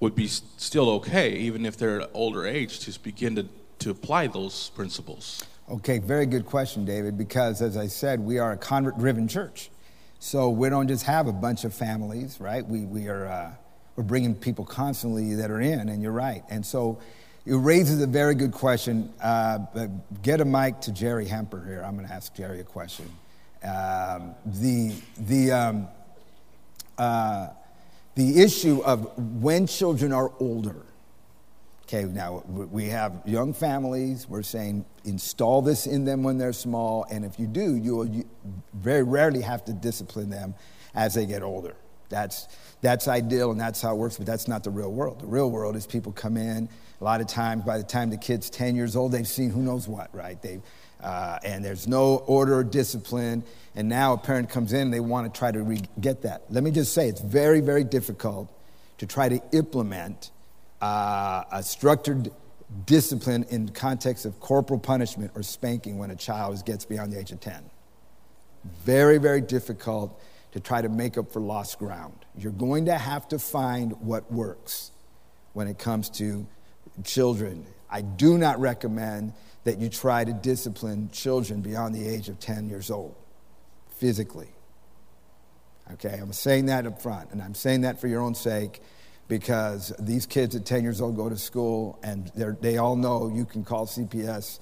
[0.00, 3.46] would be still okay, even if they're at older age, to begin to,
[3.78, 5.44] to apply those principles?
[5.70, 9.70] Okay, very good question, David, because as I said, we are a convert driven church.
[10.18, 12.66] So we don't just have a bunch of families, right?
[12.66, 13.52] We, we are, uh,
[13.94, 16.42] we're bringing people constantly that are in, and you're right.
[16.50, 16.98] And so
[17.44, 19.12] it raises a very good question.
[19.20, 19.58] Uh,
[20.22, 21.82] get a mic to Jerry Hemper here.
[21.84, 23.10] I'm going to ask Jerry a question.
[23.64, 25.88] Um, the, the, um,
[26.98, 27.48] uh,
[28.14, 30.82] the issue of when children are older.
[31.84, 34.28] Okay, now we have young families.
[34.28, 38.24] We're saying install this in them when they're small, and if you do, you will
[38.72, 40.54] very rarely have to discipline them
[40.94, 41.74] as they get older.
[42.12, 42.46] That's,
[42.82, 45.20] that's ideal and that's how it works, but that's not the real world.
[45.20, 46.68] The real world is people come in,
[47.00, 49.62] a lot of times by the time the kid's 10 years old, they've seen who
[49.62, 50.40] knows what, right?
[50.40, 50.62] They've,
[51.02, 53.42] uh, and there's no order or discipline.
[53.74, 56.42] And now a parent comes in and they want to try to re- get that.
[56.50, 58.48] Let me just say, it's very, very difficult
[58.98, 60.30] to try to implement
[60.80, 62.30] uh, a structured
[62.86, 67.32] discipline in context of corporal punishment or spanking when a child gets beyond the age
[67.32, 67.62] of 10.
[68.84, 70.20] Very, very difficult
[70.52, 72.24] to try to make up for lost ground.
[72.36, 74.92] You're going to have to find what works
[75.52, 76.46] when it comes to
[77.04, 77.66] children.
[77.90, 79.32] I do not recommend
[79.64, 83.14] that you try to discipline children beyond the age of 10 years old
[83.96, 84.48] physically.
[85.92, 88.80] Okay, I'm saying that up front, and I'm saying that for your own sake
[89.28, 92.30] because these kids at 10 years old go to school and
[92.60, 94.58] they all know you can call CPS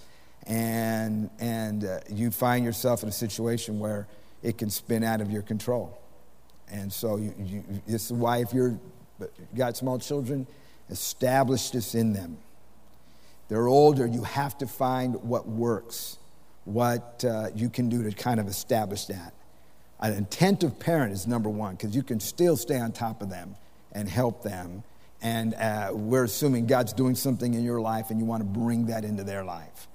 [0.47, 4.07] and, and uh, you find yourself in a situation where
[4.43, 5.99] it can spin out of your control.
[6.71, 8.79] And so you, you, this is why if you're
[9.55, 10.47] got small children,
[10.89, 12.39] establish this in them
[13.51, 16.19] they're older, you have to find what works,
[16.65, 19.35] what uh, you can do to kind of establish that.
[19.99, 23.57] An attentive parent is number one because you can still stay on top of them
[23.91, 24.85] and help them.
[25.21, 28.87] And uh, we're assuming God's doing something in your life and you want to bring
[28.87, 29.89] that into their life.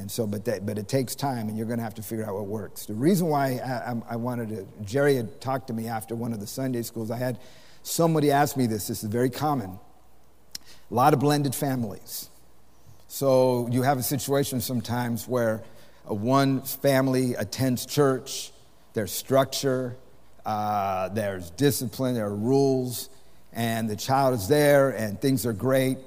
[0.00, 2.24] And so, but, that, but it takes time and you're going to have to figure
[2.24, 2.86] out what works.
[2.86, 6.40] The reason why I, I, wanted to, Jerry had talked to me after one of
[6.40, 7.10] the Sunday schools.
[7.10, 7.38] I had
[7.82, 9.78] somebody ask me this, this is very common.
[10.90, 12.30] A lot of blended families.
[13.08, 15.62] So you have a situation sometimes where
[16.04, 18.52] one family attends church,
[18.94, 19.96] there's structure,
[20.46, 23.10] uh, there's discipline, there are rules,
[23.52, 25.98] and the child is there and things are great.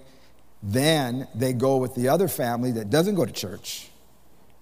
[0.65, 3.89] Then they go with the other family that doesn't go to church,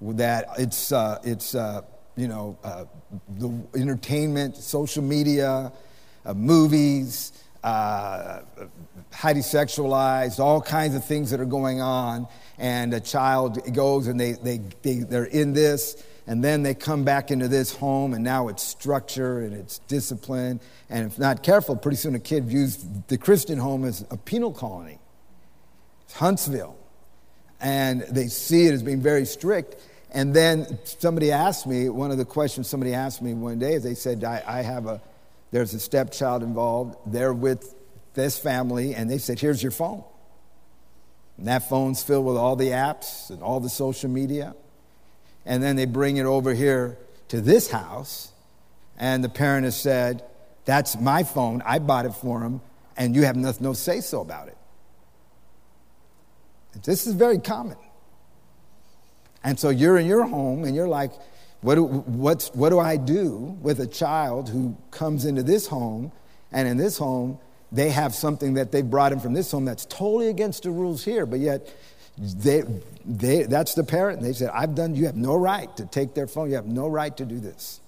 [0.01, 1.83] that it's, uh, it's uh,
[2.15, 2.85] you know, uh,
[3.37, 5.71] the entertainment, social media,
[6.25, 7.33] uh, movies,
[7.63, 8.41] uh,
[9.11, 12.27] highly sexualized, all kinds of things that are going on.
[12.57, 17.03] And a child goes and they, they, they, they're in this, and then they come
[17.03, 20.59] back into this home, and now it's structure and it's discipline.
[20.89, 24.51] And if not careful, pretty soon a kid views the Christian home as a penal
[24.51, 24.97] colony.
[26.12, 26.78] It's Huntsville.
[27.62, 29.78] And they see it as being very strict.
[30.12, 33.84] And then somebody asked me, one of the questions somebody asked me one day is
[33.84, 35.01] they said, I, I have a,
[35.51, 36.97] there's a stepchild involved.
[37.05, 37.74] They're with
[38.14, 40.03] this family, and they said, Here's your phone.
[41.38, 44.53] And that phone's filled with all the apps and all the social media.
[45.45, 46.97] And then they bring it over here
[47.30, 48.34] to this house,
[48.97, 50.26] and the parent has said,
[50.66, 51.62] That's my phone.
[51.66, 52.59] I bought it for him,
[52.97, 54.57] and you have no, no say so about it.
[56.84, 57.78] This is very common.
[59.43, 61.11] And so you're in your home, and you're like,
[61.61, 66.11] what do, what's, what do I do with a child who comes into this home,
[66.51, 67.39] and in this home,
[67.72, 71.03] they have something that they brought in from this home that's totally against the rules
[71.03, 71.74] here, but yet
[72.17, 72.63] they,
[73.05, 74.19] they, that's the parent.
[74.19, 76.49] And they said, I've done, you have no right to take their phone.
[76.49, 77.80] You have no right to do this.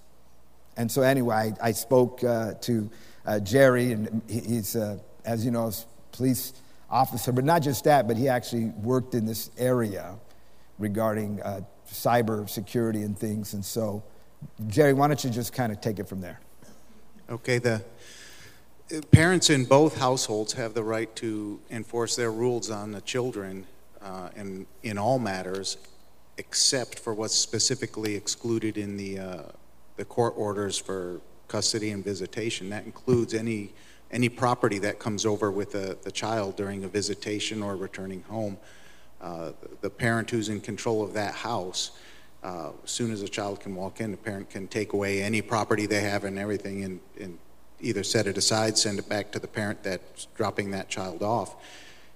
[0.78, 2.90] And so, anyway, I, I spoke uh, to
[3.26, 5.72] uh, Jerry, and he's, uh, as you know,
[6.14, 6.54] police
[6.94, 10.16] officer, but not just that, but he actually worked in this area
[10.78, 13.54] regarding uh, cyber security and things.
[13.54, 14.04] And so,
[14.68, 16.40] Jerry, why don't you just kind of take it from there?
[17.30, 17.84] Okay, the
[18.96, 23.66] uh, parents in both households have the right to enforce their rules on the children
[24.02, 25.78] uh, in, in all matters,
[26.38, 29.42] except for what's specifically excluded in the, uh,
[29.96, 32.70] the court orders for custody and visitation.
[32.70, 33.74] That includes any,
[34.14, 38.58] any property that comes over with the, the child during a visitation or returning home.
[39.20, 39.52] Uh,
[39.82, 41.92] the parent who's in control of that house,
[42.44, 45.42] uh, as soon as a child can walk in, the parent can take away any
[45.42, 47.40] property they have and everything and, and
[47.82, 51.56] either set it aside, send it back to the parent that's dropping that child off.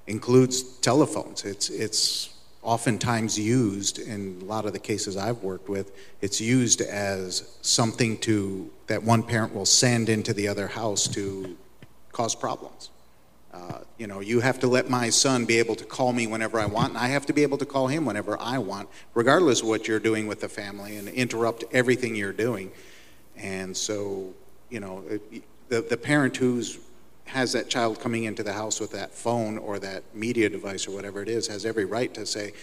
[0.06, 1.46] Includes telephones.
[1.46, 2.30] It's, it's
[2.62, 8.18] oftentimes used in a lot of the cases I've worked with, it's used as something
[8.20, 11.58] to that one parent will send into the other house to
[12.18, 12.90] cause problems.
[13.54, 16.60] Uh, you know, you have to let my son be able to call me whenever
[16.60, 19.62] I want, and I have to be able to call him whenever I want, regardless
[19.62, 22.72] of what you're doing with the family, and interrupt everything you're doing.
[23.36, 24.34] And so,
[24.70, 25.04] you know,
[25.70, 26.80] the, the parent who's
[27.26, 30.92] has that child coming into the house with that phone or that media device or
[30.92, 32.54] whatever it is has every right to say,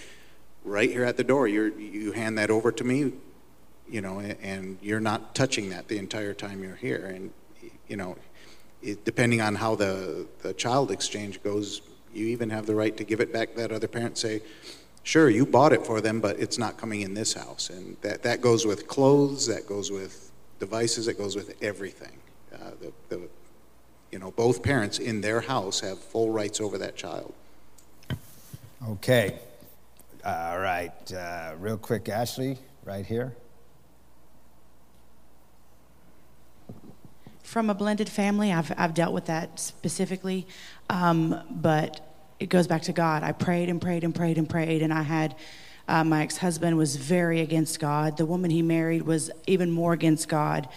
[0.64, 3.12] right here at the door, you you hand that over to me,
[3.88, 7.06] you know, and you're not touching that the entire time you're here.
[7.06, 7.30] And,
[7.88, 8.16] you know,
[8.84, 11.80] it, depending on how the, the child exchange goes,
[12.12, 14.42] you even have the right to give it back that other parent, say,
[15.02, 17.70] sure, you bought it for them, but it's not coming in this house.
[17.70, 20.30] And that, that goes with clothes, that goes with
[20.60, 22.16] devices, it goes with everything.
[22.52, 23.28] Uh, the, the,
[24.12, 27.34] you know, both parents in their house have full rights over that child.
[28.88, 29.38] Okay.
[30.24, 31.12] All right.
[31.12, 33.34] Uh, real quick, Ashley, right here.
[37.44, 40.46] From a blended family, I've, I've dealt with that specifically,
[40.88, 42.00] um, but
[42.40, 43.22] it goes back to God.
[43.22, 45.36] I prayed and prayed and prayed and prayed, and I had
[45.86, 48.16] uh, my ex husband was very against God.
[48.16, 50.68] The woman he married was even more against God.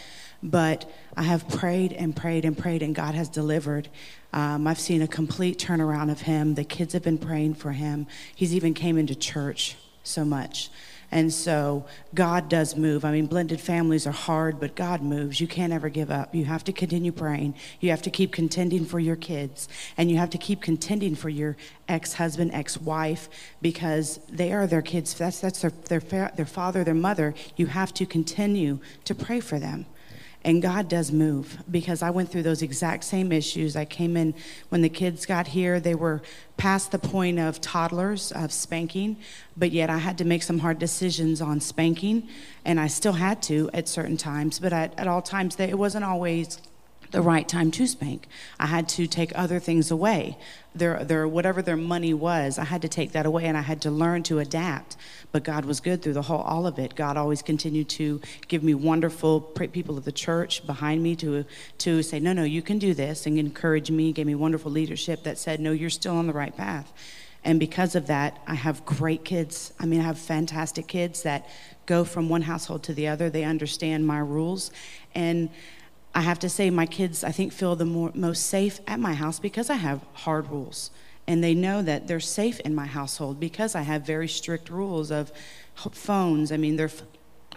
[0.43, 3.87] But I have prayed and prayed and prayed, and God has delivered.
[4.33, 6.55] Um, I've seen a complete turnaround of him.
[6.55, 8.07] The kids have been praying for him.
[8.35, 10.69] He's even came into church so much.
[11.09, 13.05] And so God does move.
[13.05, 15.39] I mean, blended families are hard, but God moves.
[15.39, 16.35] You can't ever give up.
[16.35, 17.55] You have to continue praying.
[17.79, 19.69] You have to keep contending for your kids.
[19.95, 21.55] And you have to keep contending for your
[21.87, 23.29] ex husband, ex wife,
[23.61, 25.13] because they are their kids.
[25.13, 27.33] That's, that's their, their, their father, their mother.
[27.55, 29.85] You have to continue to pray for them.
[30.47, 33.75] And God does move because I went through those exact same issues.
[33.75, 34.33] I came in
[34.69, 36.21] when the kids got here, they were
[36.55, 39.17] past the point of toddlers, of spanking,
[39.57, 42.29] but yet I had to make some hard decisions on spanking,
[42.63, 45.77] and I still had to at certain times, but at, at all times, they, it
[45.77, 46.61] wasn't always
[47.11, 48.27] the right time to spank.
[48.59, 50.37] I had to take other things away.
[50.75, 53.81] Their, their, whatever their money was, I had to take that away and I had
[53.81, 54.95] to learn to adapt.
[55.31, 56.95] But God was good through the whole, all of it.
[56.95, 61.45] God always continued to give me wonderful people of the church behind me to,
[61.79, 65.23] to say, no, no, you can do this and encourage me, gave me wonderful leadership
[65.23, 66.93] that said, no, you're still on the right path.
[67.43, 69.71] And because of that, I have great kids.
[69.79, 71.47] I mean, I have fantastic kids that
[71.85, 73.29] go from one household to the other.
[73.29, 74.71] They understand my rules.
[75.15, 75.49] And
[76.17, 79.13] I have to say, my kids, I think, feel the more, most safe at my
[79.13, 80.89] house because I have hard rules.
[81.27, 85.11] And they know that they're safe in my household because I have very strict rules
[85.11, 85.31] of
[85.75, 86.51] phones.
[86.51, 86.89] I mean, their,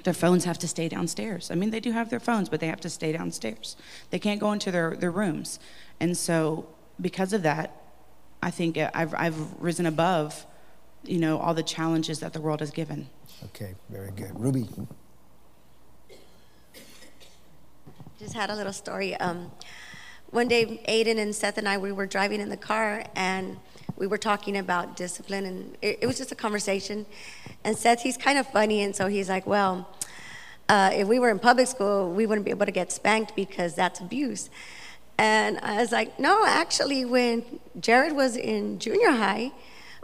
[0.05, 1.51] their phones have to stay downstairs.
[1.51, 3.77] I mean, they do have their phones, but they have to stay downstairs.
[4.11, 5.59] They can't go into their, their rooms.
[5.99, 6.69] And so,
[7.01, 7.81] because of that,
[8.43, 10.45] I think uh, I've, I've risen above,
[11.05, 13.09] you know, all the challenges that the world has given.
[13.43, 14.39] Okay, very good.
[14.39, 14.69] Ruby.
[18.21, 19.16] Just had a little story.
[19.16, 19.51] Um,
[20.29, 23.59] one day, Aiden and Seth and I, we were driving in the car and
[23.97, 27.07] we were talking about discipline, and it, it was just a conversation.
[27.64, 29.89] And Seth, he's kind of funny, and so he's like, Well,
[30.68, 33.75] uh, if we were in public school, we wouldn't be able to get spanked because
[33.75, 34.51] that's abuse.
[35.16, 37.43] And I was like, No, actually, when
[37.81, 39.51] Jared was in junior high,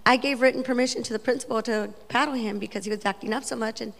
[0.06, 3.44] I gave written permission to the principal to paddle him because he was acting up
[3.44, 3.92] so much, and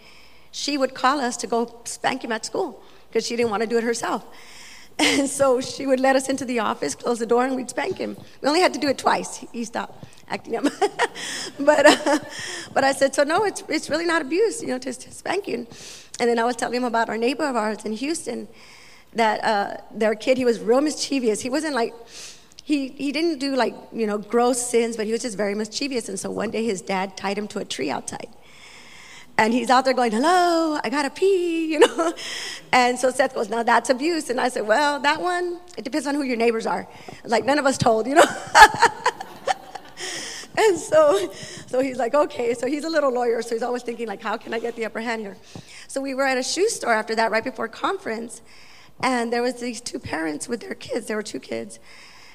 [0.53, 3.69] she would call us to go spank him at school because she didn't want to
[3.69, 4.25] do it herself.
[4.99, 7.99] And so she would let us into the office, close the door, and we'd spank
[7.99, 8.17] him.
[8.41, 9.45] We only had to do it twice.
[9.53, 10.65] He stopped acting up.
[11.61, 12.19] but, uh,
[12.73, 15.49] but I said, so no, it's, it's really not abuse, you know, just, to spank.
[15.49, 15.67] And
[16.19, 18.49] then I was telling him about our neighbor of ours in Houston
[19.13, 21.41] that uh, their kid, he was real mischievous.
[21.41, 21.95] He wasn't like,
[22.63, 26.09] he, he didn't do like, you know, gross sins, but he was just very mischievous.
[26.09, 28.29] And so one day his dad tied him to a tree outside.
[29.39, 32.12] And he's out there going, hello, I gotta pee, you know.
[32.72, 34.30] And so Seth goes, now that's abuse.
[34.30, 36.89] And I said, well, that one, it depends on who your neighbors are.
[37.24, 38.24] Like none of us told, you know.
[40.59, 41.30] And so,
[41.66, 42.55] so he's like, okay.
[42.55, 44.87] So he's a little lawyer, so he's always thinking like, how can I get the
[44.87, 45.37] upper hand here?
[45.87, 48.43] So we were at a shoe store after that, right before conference,
[49.01, 51.07] and there was these two parents with their kids.
[51.07, 51.78] There were two kids,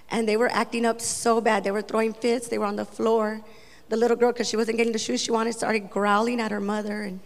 [0.09, 1.63] and they were acting up so bad.
[1.63, 2.47] They were throwing fits.
[2.47, 3.41] They were on the floor.
[3.91, 6.61] The little girl, because she wasn't getting the shoes she wanted, started growling at her
[6.61, 7.19] mother, and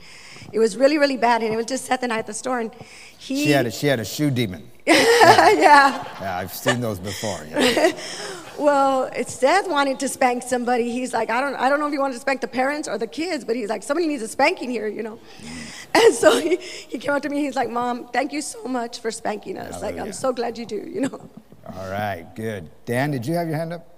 [0.51, 1.43] it was really, really bad.
[1.43, 2.73] And it was just Seth and I at the store, and
[3.19, 3.43] he.
[3.43, 4.67] She had a, she had a shoe demon.
[4.85, 4.95] yeah.
[5.25, 6.37] Yeah, yeah.
[6.37, 7.39] I've seen those before.
[7.51, 7.91] yeah.
[8.57, 10.89] Well, it's Seth wanted to spank somebody.
[10.89, 12.97] He's like, I don't, I don't know if he wanted to spank the parents or
[12.97, 15.19] the kids, but he's like, somebody needs a spanking here, you know.
[15.93, 17.41] And so he, he came up to me.
[17.41, 19.81] He's like, Mom, thank you so much for spanking us.
[19.81, 21.29] Like, I'm so glad you do, you know.
[21.75, 22.69] All right, good.
[22.85, 23.94] Dan, did you have your hand up?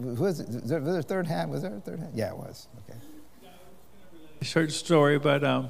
[0.00, 1.50] Was there, was there a third hand?
[1.50, 2.12] Was there a third hand?
[2.14, 2.68] Yeah, it was.
[2.88, 2.98] Okay.
[4.42, 5.68] short story, but um,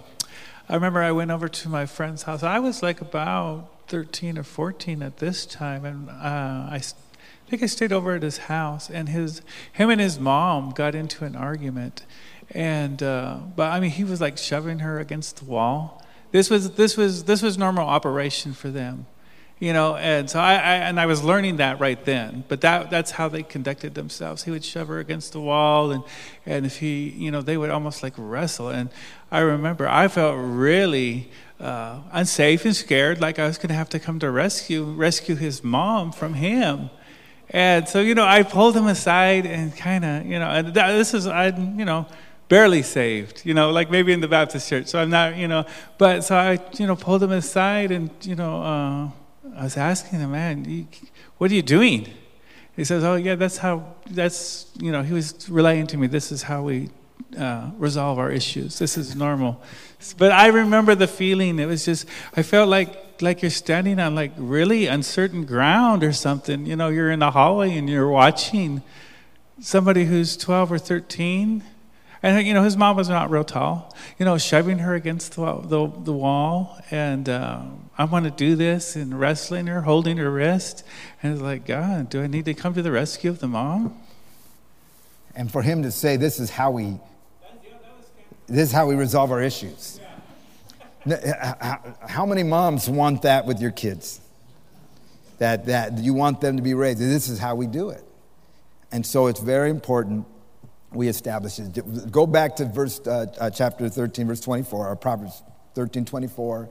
[0.68, 2.45] I remember I went over to my friend's house.
[2.45, 6.81] I was like about 13 or 14 at this time, and uh, I
[7.49, 8.89] think I stayed over at his house.
[8.89, 12.07] And his, him and his mom got into an argument,
[12.53, 16.05] and uh, but I mean he was like shoving her against the wall.
[16.31, 19.07] This was this was this was normal operation for them
[19.61, 22.44] you know and so I, I and i was learning that right then.
[22.48, 24.42] But that that's how they conducted themselves.
[24.42, 26.02] He would shove her against the wall and
[26.46, 28.70] and if he you know they would almost like wrestle.
[28.70, 28.88] And
[29.30, 31.30] i remember i felt really
[31.61, 35.36] uh, unsafe and scared like i was going to have to come to rescue rescue
[35.36, 36.90] his mom from him.
[37.50, 40.92] And so you know i pulled him aside and kind of you know and that,
[40.92, 42.06] this is i you know
[42.48, 44.88] barely saved, you know, like maybe in the Baptist church.
[44.88, 45.64] So I'm not, you know,
[45.98, 49.11] but so I, you know, pulled him aside and, you know, uh,
[49.57, 50.86] I was asking the man,
[51.38, 52.09] what are you doing?
[52.76, 56.30] He says, oh, yeah, that's how, that's, you know, he was relaying to me, this
[56.30, 56.91] is how we
[57.36, 58.78] uh, resolve our issues.
[58.78, 59.61] This is normal.
[60.16, 61.59] But I remember the feeling.
[61.59, 66.12] It was just, I felt like, like you're standing on like really uncertain ground or
[66.12, 66.66] something.
[66.66, 68.82] You know, you're in the hallway and you're watching
[69.61, 71.62] somebody who's 12 or 13
[72.22, 75.60] and you know his mom was not real tall you know shoving her against the,
[75.62, 77.62] the, the wall and uh,
[77.98, 80.84] i want to do this and wrestling her holding her wrist
[81.22, 83.98] and it's like god do i need to come to the rescue of the mom
[85.34, 86.98] And for him to say, this is how we,
[88.46, 90.00] this is how we resolve our issues.
[92.06, 94.20] How many moms want that with your kids?
[95.38, 96.98] That, that you want them to be raised.
[96.98, 98.04] This is how we do it.
[98.92, 100.26] And so it's very important
[100.93, 102.11] we establish it.
[102.11, 105.43] Go back to verse, uh, uh, chapter 13, verse 24, or Proverbs
[105.74, 106.68] 13, 24.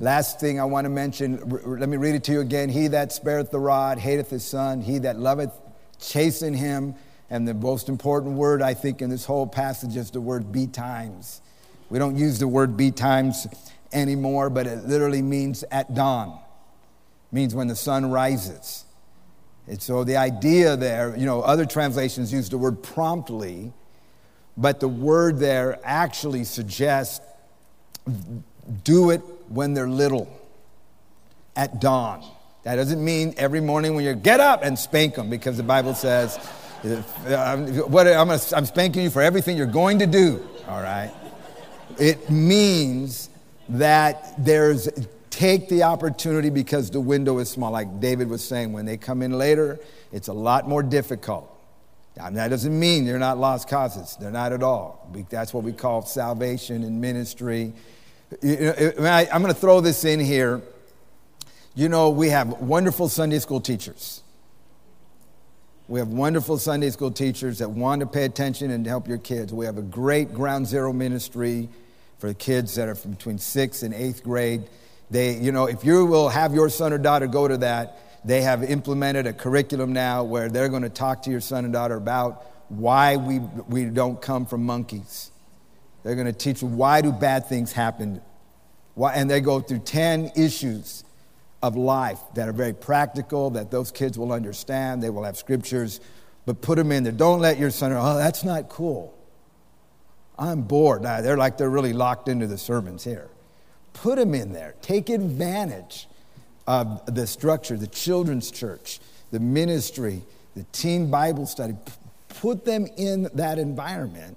[0.00, 2.68] Last thing I want to mention, r- let me read it to you again.
[2.68, 4.80] He that spareth the rod hateth his son.
[4.80, 5.52] He that loveth
[6.00, 6.94] chasten him.
[7.30, 11.42] And the most important word, I think, in this whole passage is the word betimes.
[11.90, 13.46] We don't use the word betimes
[13.92, 18.84] anymore, but it literally means at dawn, it means when the sun rises.
[19.68, 23.72] And so the idea there, you know, other translations use the word promptly,
[24.56, 27.24] but the word there actually suggests
[28.84, 30.28] do it when they're little,
[31.54, 32.24] at dawn.
[32.62, 35.94] That doesn't mean every morning when you get up and spank them, because the Bible
[35.94, 36.38] says,
[36.82, 40.82] if, um, what, I'm, gonna, I'm spanking you for everything you're going to do, all
[40.82, 41.12] right?
[41.98, 43.30] It means
[43.68, 44.88] that there's
[45.30, 47.70] take the opportunity because the window is small.
[47.70, 49.78] Like David was saying, when they come in later,
[50.12, 51.54] it's a lot more difficult.
[52.16, 54.16] Now, that doesn't mean they're not lost causes.
[54.20, 55.08] They're not at all.
[55.30, 57.72] That's what we call salvation and ministry.
[58.42, 60.60] I- I'm going to throw this in here.
[61.74, 64.22] You know, we have wonderful Sunday school teachers.
[65.86, 69.54] We have wonderful Sunday school teachers that want to pay attention and help your kids.
[69.54, 71.68] We have a great ground zero ministry
[72.18, 74.64] for the kids that are from between sixth and eighth grade.
[75.10, 78.42] They, you know, if you will have your son or daughter go to that, they
[78.42, 81.96] have implemented a curriculum now where they're going to talk to your son and daughter
[81.96, 85.30] about why we, we don't come from monkeys.
[86.02, 88.20] They're going to teach you why do bad things happen.
[88.94, 91.04] Why, and they go through 10 issues
[91.62, 95.02] of life that are very practical, that those kids will understand.
[95.02, 96.00] They will have scriptures,
[96.46, 97.12] but put them in there.
[97.12, 99.14] Don't let your son, oh, that's not cool.
[100.38, 101.02] I'm bored.
[101.02, 103.28] Nah, they're like they're really locked into the sermons here.
[104.02, 104.74] Put them in there.
[104.80, 106.06] Take advantage
[106.68, 109.00] of the structure, the children's church,
[109.32, 110.22] the ministry,
[110.54, 111.74] the teen Bible study.
[112.28, 114.36] Put them in that environment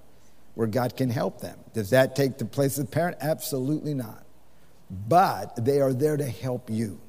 [0.56, 1.60] where God can help them.
[1.74, 3.18] Does that take the place of the parent?
[3.22, 4.24] Absolutely not.
[4.90, 7.00] But they are there to help you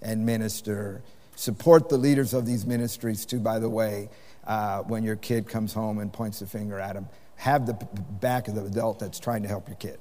[0.00, 1.02] and minister.
[1.36, 4.08] Support the leaders of these ministries, too, by the way,
[4.46, 7.08] uh, when your kid comes home and points the finger at them.
[7.36, 9.98] Have the back of the adult that's trying to help your kid.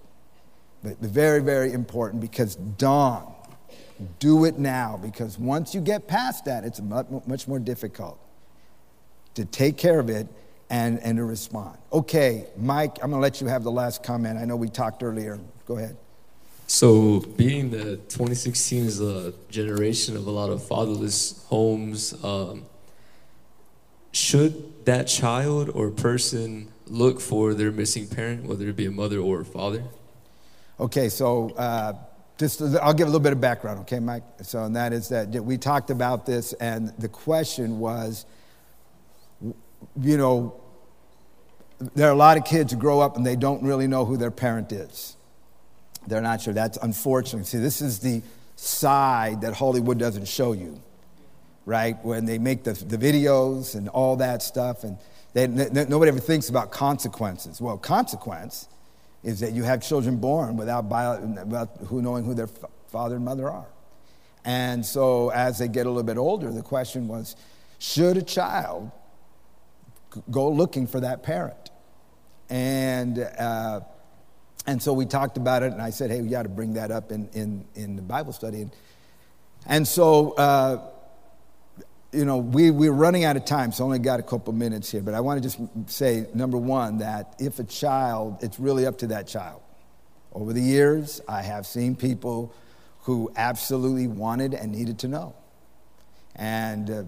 [0.83, 3.33] Very, very important because dawn,
[4.19, 8.19] do it now because once you get past that, it's much more difficult
[9.35, 10.27] to take care of it
[10.69, 11.77] and, and to respond.
[11.91, 14.37] Okay, Mike, I'm going to let you have the last comment.
[14.39, 15.39] I know we talked earlier.
[15.65, 15.95] Go ahead.
[16.67, 22.65] So, being that 2016 is a generation of a lot of fatherless homes, um,
[24.11, 29.19] should that child or person look for their missing parent, whether it be a mother
[29.19, 29.83] or a father?
[30.79, 31.93] Okay, so uh,
[32.37, 34.23] just I'll give a little bit of background, okay, Mike?
[34.41, 38.25] So, and that is that we talked about this, and the question was,
[40.01, 40.59] you know,
[41.95, 44.17] there are a lot of kids who grow up and they don't really know who
[44.17, 45.17] their parent is.
[46.07, 46.53] They're not sure.
[46.53, 47.45] That's unfortunate.
[47.45, 48.21] See, this is the
[48.55, 50.81] side that Hollywood doesn't show you,
[51.65, 51.97] right?
[52.03, 54.97] When they make the, the videos and all that stuff, and
[55.33, 57.61] they, nobody ever thinks about consequences.
[57.61, 58.67] Well, consequence
[59.23, 62.49] is that you have children born without, bio, without who knowing who their
[62.87, 63.67] father and mother are.
[64.45, 67.35] And so, as they get a little bit older, the question was
[67.79, 68.91] should a child
[70.29, 71.69] go looking for that parent?
[72.49, 73.81] And, uh,
[74.67, 76.91] and so we talked about it, and I said, hey, we got to bring that
[76.91, 78.61] up in, in, in the Bible study.
[78.61, 78.71] And,
[79.65, 80.89] and so, uh,
[82.13, 84.91] you know, we, we're running out of time, so I only got a couple minutes
[84.91, 85.01] here.
[85.01, 88.99] But I want to just say, number one, that if a child, it's really up
[88.99, 89.61] to that child.
[90.31, 92.53] Over the years, I have seen people
[93.01, 95.35] who absolutely wanted and needed to know.
[96.35, 97.03] And uh,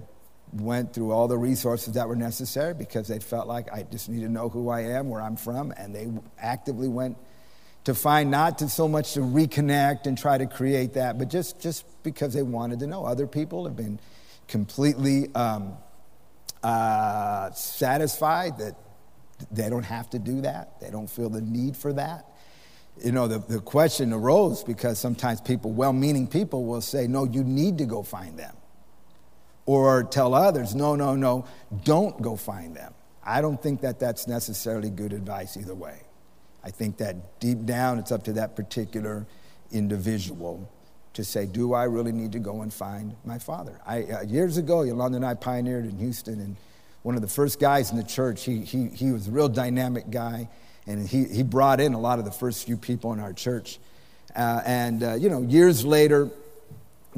[0.53, 4.21] went through all the resources that were necessary because they felt like I just need
[4.21, 6.07] to know who I am, where I'm from, and they
[6.39, 7.17] actively went
[7.85, 11.59] to find not to so much to reconnect and try to create that, but just,
[11.59, 13.05] just because they wanted to know.
[13.05, 13.99] Other people have been
[14.47, 15.77] completely um,
[16.63, 18.75] uh, satisfied that
[19.51, 22.25] they don't have to do that, they don't feel the need for that.
[23.03, 27.25] You know, the, the question arose because sometimes people, well meaning people, will say, No,
[27.25, 28.55] you need to go find them
[29.65, 31.45] or tell others, no, no, no,
[31.83, 32.93] don't go find them.
[33.23, 36.01] I don't think that that's necessarily good advice either way.
[36.63, 39.25] I think that deep down it's up to that particular
[39.71, 40.71] individual
[41.15, 43.79] to say, do I really need to go and find my father?
[43.85, 46.55] I, uh, years ago, Yolanda and I pioneered in Houston, and
[47.03, 50.09] one of the first guys in the church, he, he, he was a real dynamic
[50.09, 50.49] guy,
[50.87, 53.79] and he, he brought in a lot of the first few people in our church.
[54.35, 56.29] Uh, and, uh, you know, years later,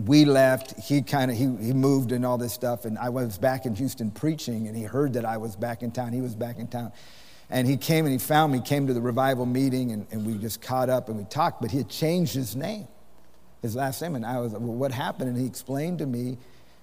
[0.05, 0.79] we left.
[0.79, 3.75] He kind of he, he moved and all this stuff, and I was back in
[3.75, 6.13] Houston preaching, and he heard that I was back in town.
[6.13, 6.91] He was back in town,
[7.49, 8.61] and he came and he found me.
[8.61, 11.61] Came to the revival meeting, and, and we just caught up and we talked.
[11.61, 12.87] But he had changed his name,
[13.61, 15.29] his last name, and I was well, what happened?
[15.29, 16.37] And he explained to me,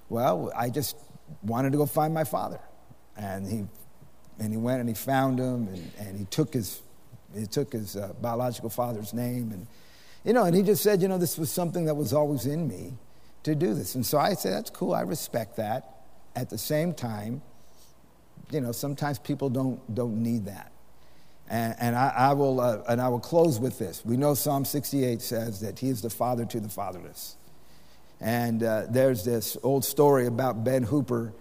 [0.09, 0.97] well, I just
[1.43, 2.61] wanted to go find my father,
[3.17, 3.65] and he
[4.39, 6.83] and he went and he found him, and, and he took his
[7.35, 9.67] he took his uh, biological father's name and.
[10.27, 12.67] You know, and he just said, you know, this was something that was always in
[12.67, 12.95] me
[13.43, 13.95] to do this.
[13.95, 15.99] And so I say, that's cool, I respect that.
[16.35, 17.43] At the same time,
[18.51, 20.73] you know, sometimes people don't, don't need that.
[21.49, 24.05] And, and I, I, will, uh, and I will close with this.
[24.05, 27.37] We know Psalm 68 says that he is the father to the fatherless.
[28.21, 31.33] And uh, there's this old story about Ben Hooper,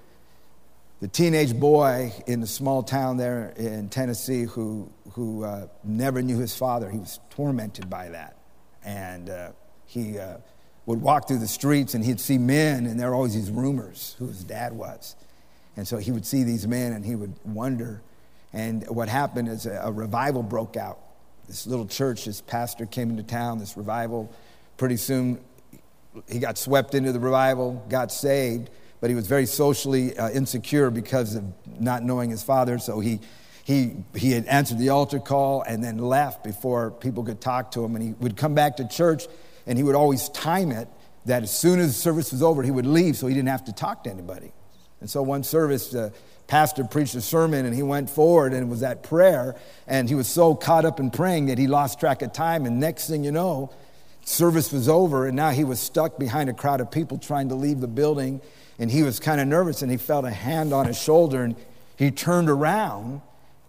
[0.99, 6.39] the teenage boy in the small town there in Tennessee who, who uh, never knew
[6.39, 6.89] his father.
[6.89, 8.37] He was tormented by that.
[8.83, 9.51] And uh,
[9.85, 10.37] he uh,
[10.85, 14.15] would walk through the streets and he'd see men, and there were always these rumors
[14.19, 15.15] who his dad was.
[15.75, 18.01] And so he would see these men and he would wonder.
[18.53, 20.99] And what happened is a, a revival broke out.
[21.47, 24.31] This little church, this pastor came into town, this revival.
[24.77, 25.43] Pretty soon,
[26.29, 28.69] he got swept into the revival, got saved,
[29.01, 31.43] but he was very socially uh, insecure because of
[31.79, 32.77] not knowing his father.
[32.79, 33.19] So he,
[33.63, 37.83] he, he had answered the altar call and then left before people could talk to
[37.83, 37.95] him.
[37.95, 39.27] And he would come back to church
[39.65, 40.87] and he would always time it
[41.25, 43.65] that as soon as the service was over, he would leave so he didn't have
[43.65, 44.51] to talk to anybody.
[45.01, 46.13] And so one service, the
[46.53, 49.55] pastor preached a sermon and he went forward and was at prayer.
[49.87, 52.67] And he was so caught up in praying that he lost track of time.
[52.67, 53.71] And next thing you know,
[54.23, 57.55] service was over and now he was stuck behind a crowd of people trying to
[57.55, 58.39] leave the building.
[58.77, 61.55] And he was kind of nervous and he felt a hand on his shoulder and
[61.97, 63.21] he turned around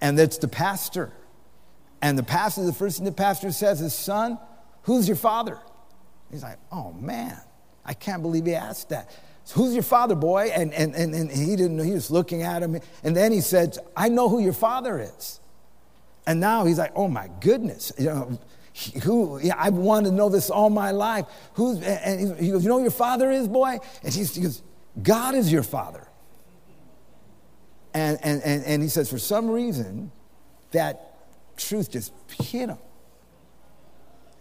[0.03, 1.11] and it's the pastor.
[2.03, 4.39] And the pastor, the first thing the pastor says is, Son,
[4.82, 5.59] who's your father?
[6.30, 7.41] He's like, oh man,
[7.82, 9.11] I can't believe he asked that.
[9.53, 10.51] Who's your father, boy?
[10.55, 12.80] And, and, and, and he didn't know, he was looking at him.
[13.03, 15.40] And then he said, I know who your father is.
[16.26, 18.38] And now he's like, oh my goodness, you know,
[19.05, 21.26] who, yeah, I've wanted to know this all my life.
[21.55, 23.78] Who's, and he goes, you know who your father is, boy?
[24.03, 24.62] And he goes,
[25.01, 26.09] God is your father.
[27.92, 30.11] And, and, and, and he says, for some reason,
[30.72, 31.14] that
[31.57, 32.78] truth just hit him.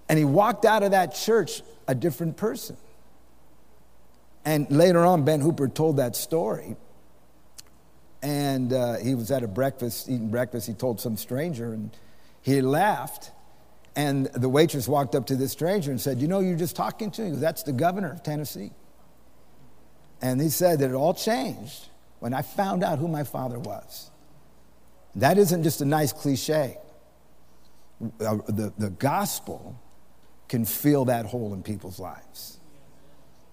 [0.09, 2.77] And he walked out of that church a different person.
[4.45, 6.75] And later on, Ben Hooper told that story.
[8.21, 10.67] and uh, he was at a breakfast, eating breakfast.
[10.67, 11.91] He told some stranger, and
[12.41, 13.31] he laughed.
[13.95, 17.11] And the waitress walked up to this stranger and said, You know, you're just talking
[17.11, 17.29] to?
[17.29, 18.71] Goes, That's the governor of Tennessee.
[20.21, 21.89] And he said that it all changed
[22.19, 24.09] when I found out who my father was.
[25.15, 26.77] That isn't just a nice cliche.
[28.01, 29.77] Uh, the, the gospel
[30.47, 32.59] can fill that hole in people's lives.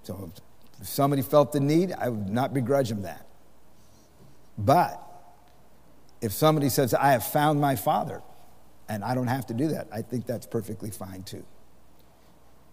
[0.05, 0.33] So
[0.81, 3.27] if somebody felt the need, I would not begrudge him that.
[4.57, 5.03] But
[6.21, 8.23] if somebody says, I have found my father,
[8.89, 11.45] and I don't have to do that, I think that's perfectly fine too.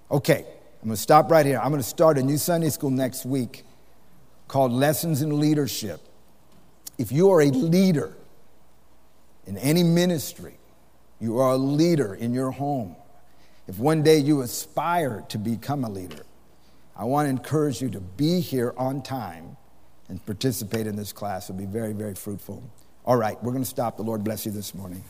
[0.10, 0.45] Okay,
[0.82, 1.60] I'm going to stop right here.
[1.60, 3.64] I'm going to start a new Sunday school next week
[4.47, 5.99] called Lessons in Leadership.
[6.97, 8.16] If you are a leader
[9.45, 10.58] in any ministry,
[11.20, 12.95] you are a leader in your home.
[13.68, 16.24] If one day you aspire to become a leader,
[16.97, 19.55] I want to encourage you to be here on time
[20.09, 21.47] and participate in this class.
[21.47, 22.63] It'll be very, very fruitful.
[23.05, 23.97] All right, we're going to stop.
[23.97, 25.03] The Lord bless you this morning.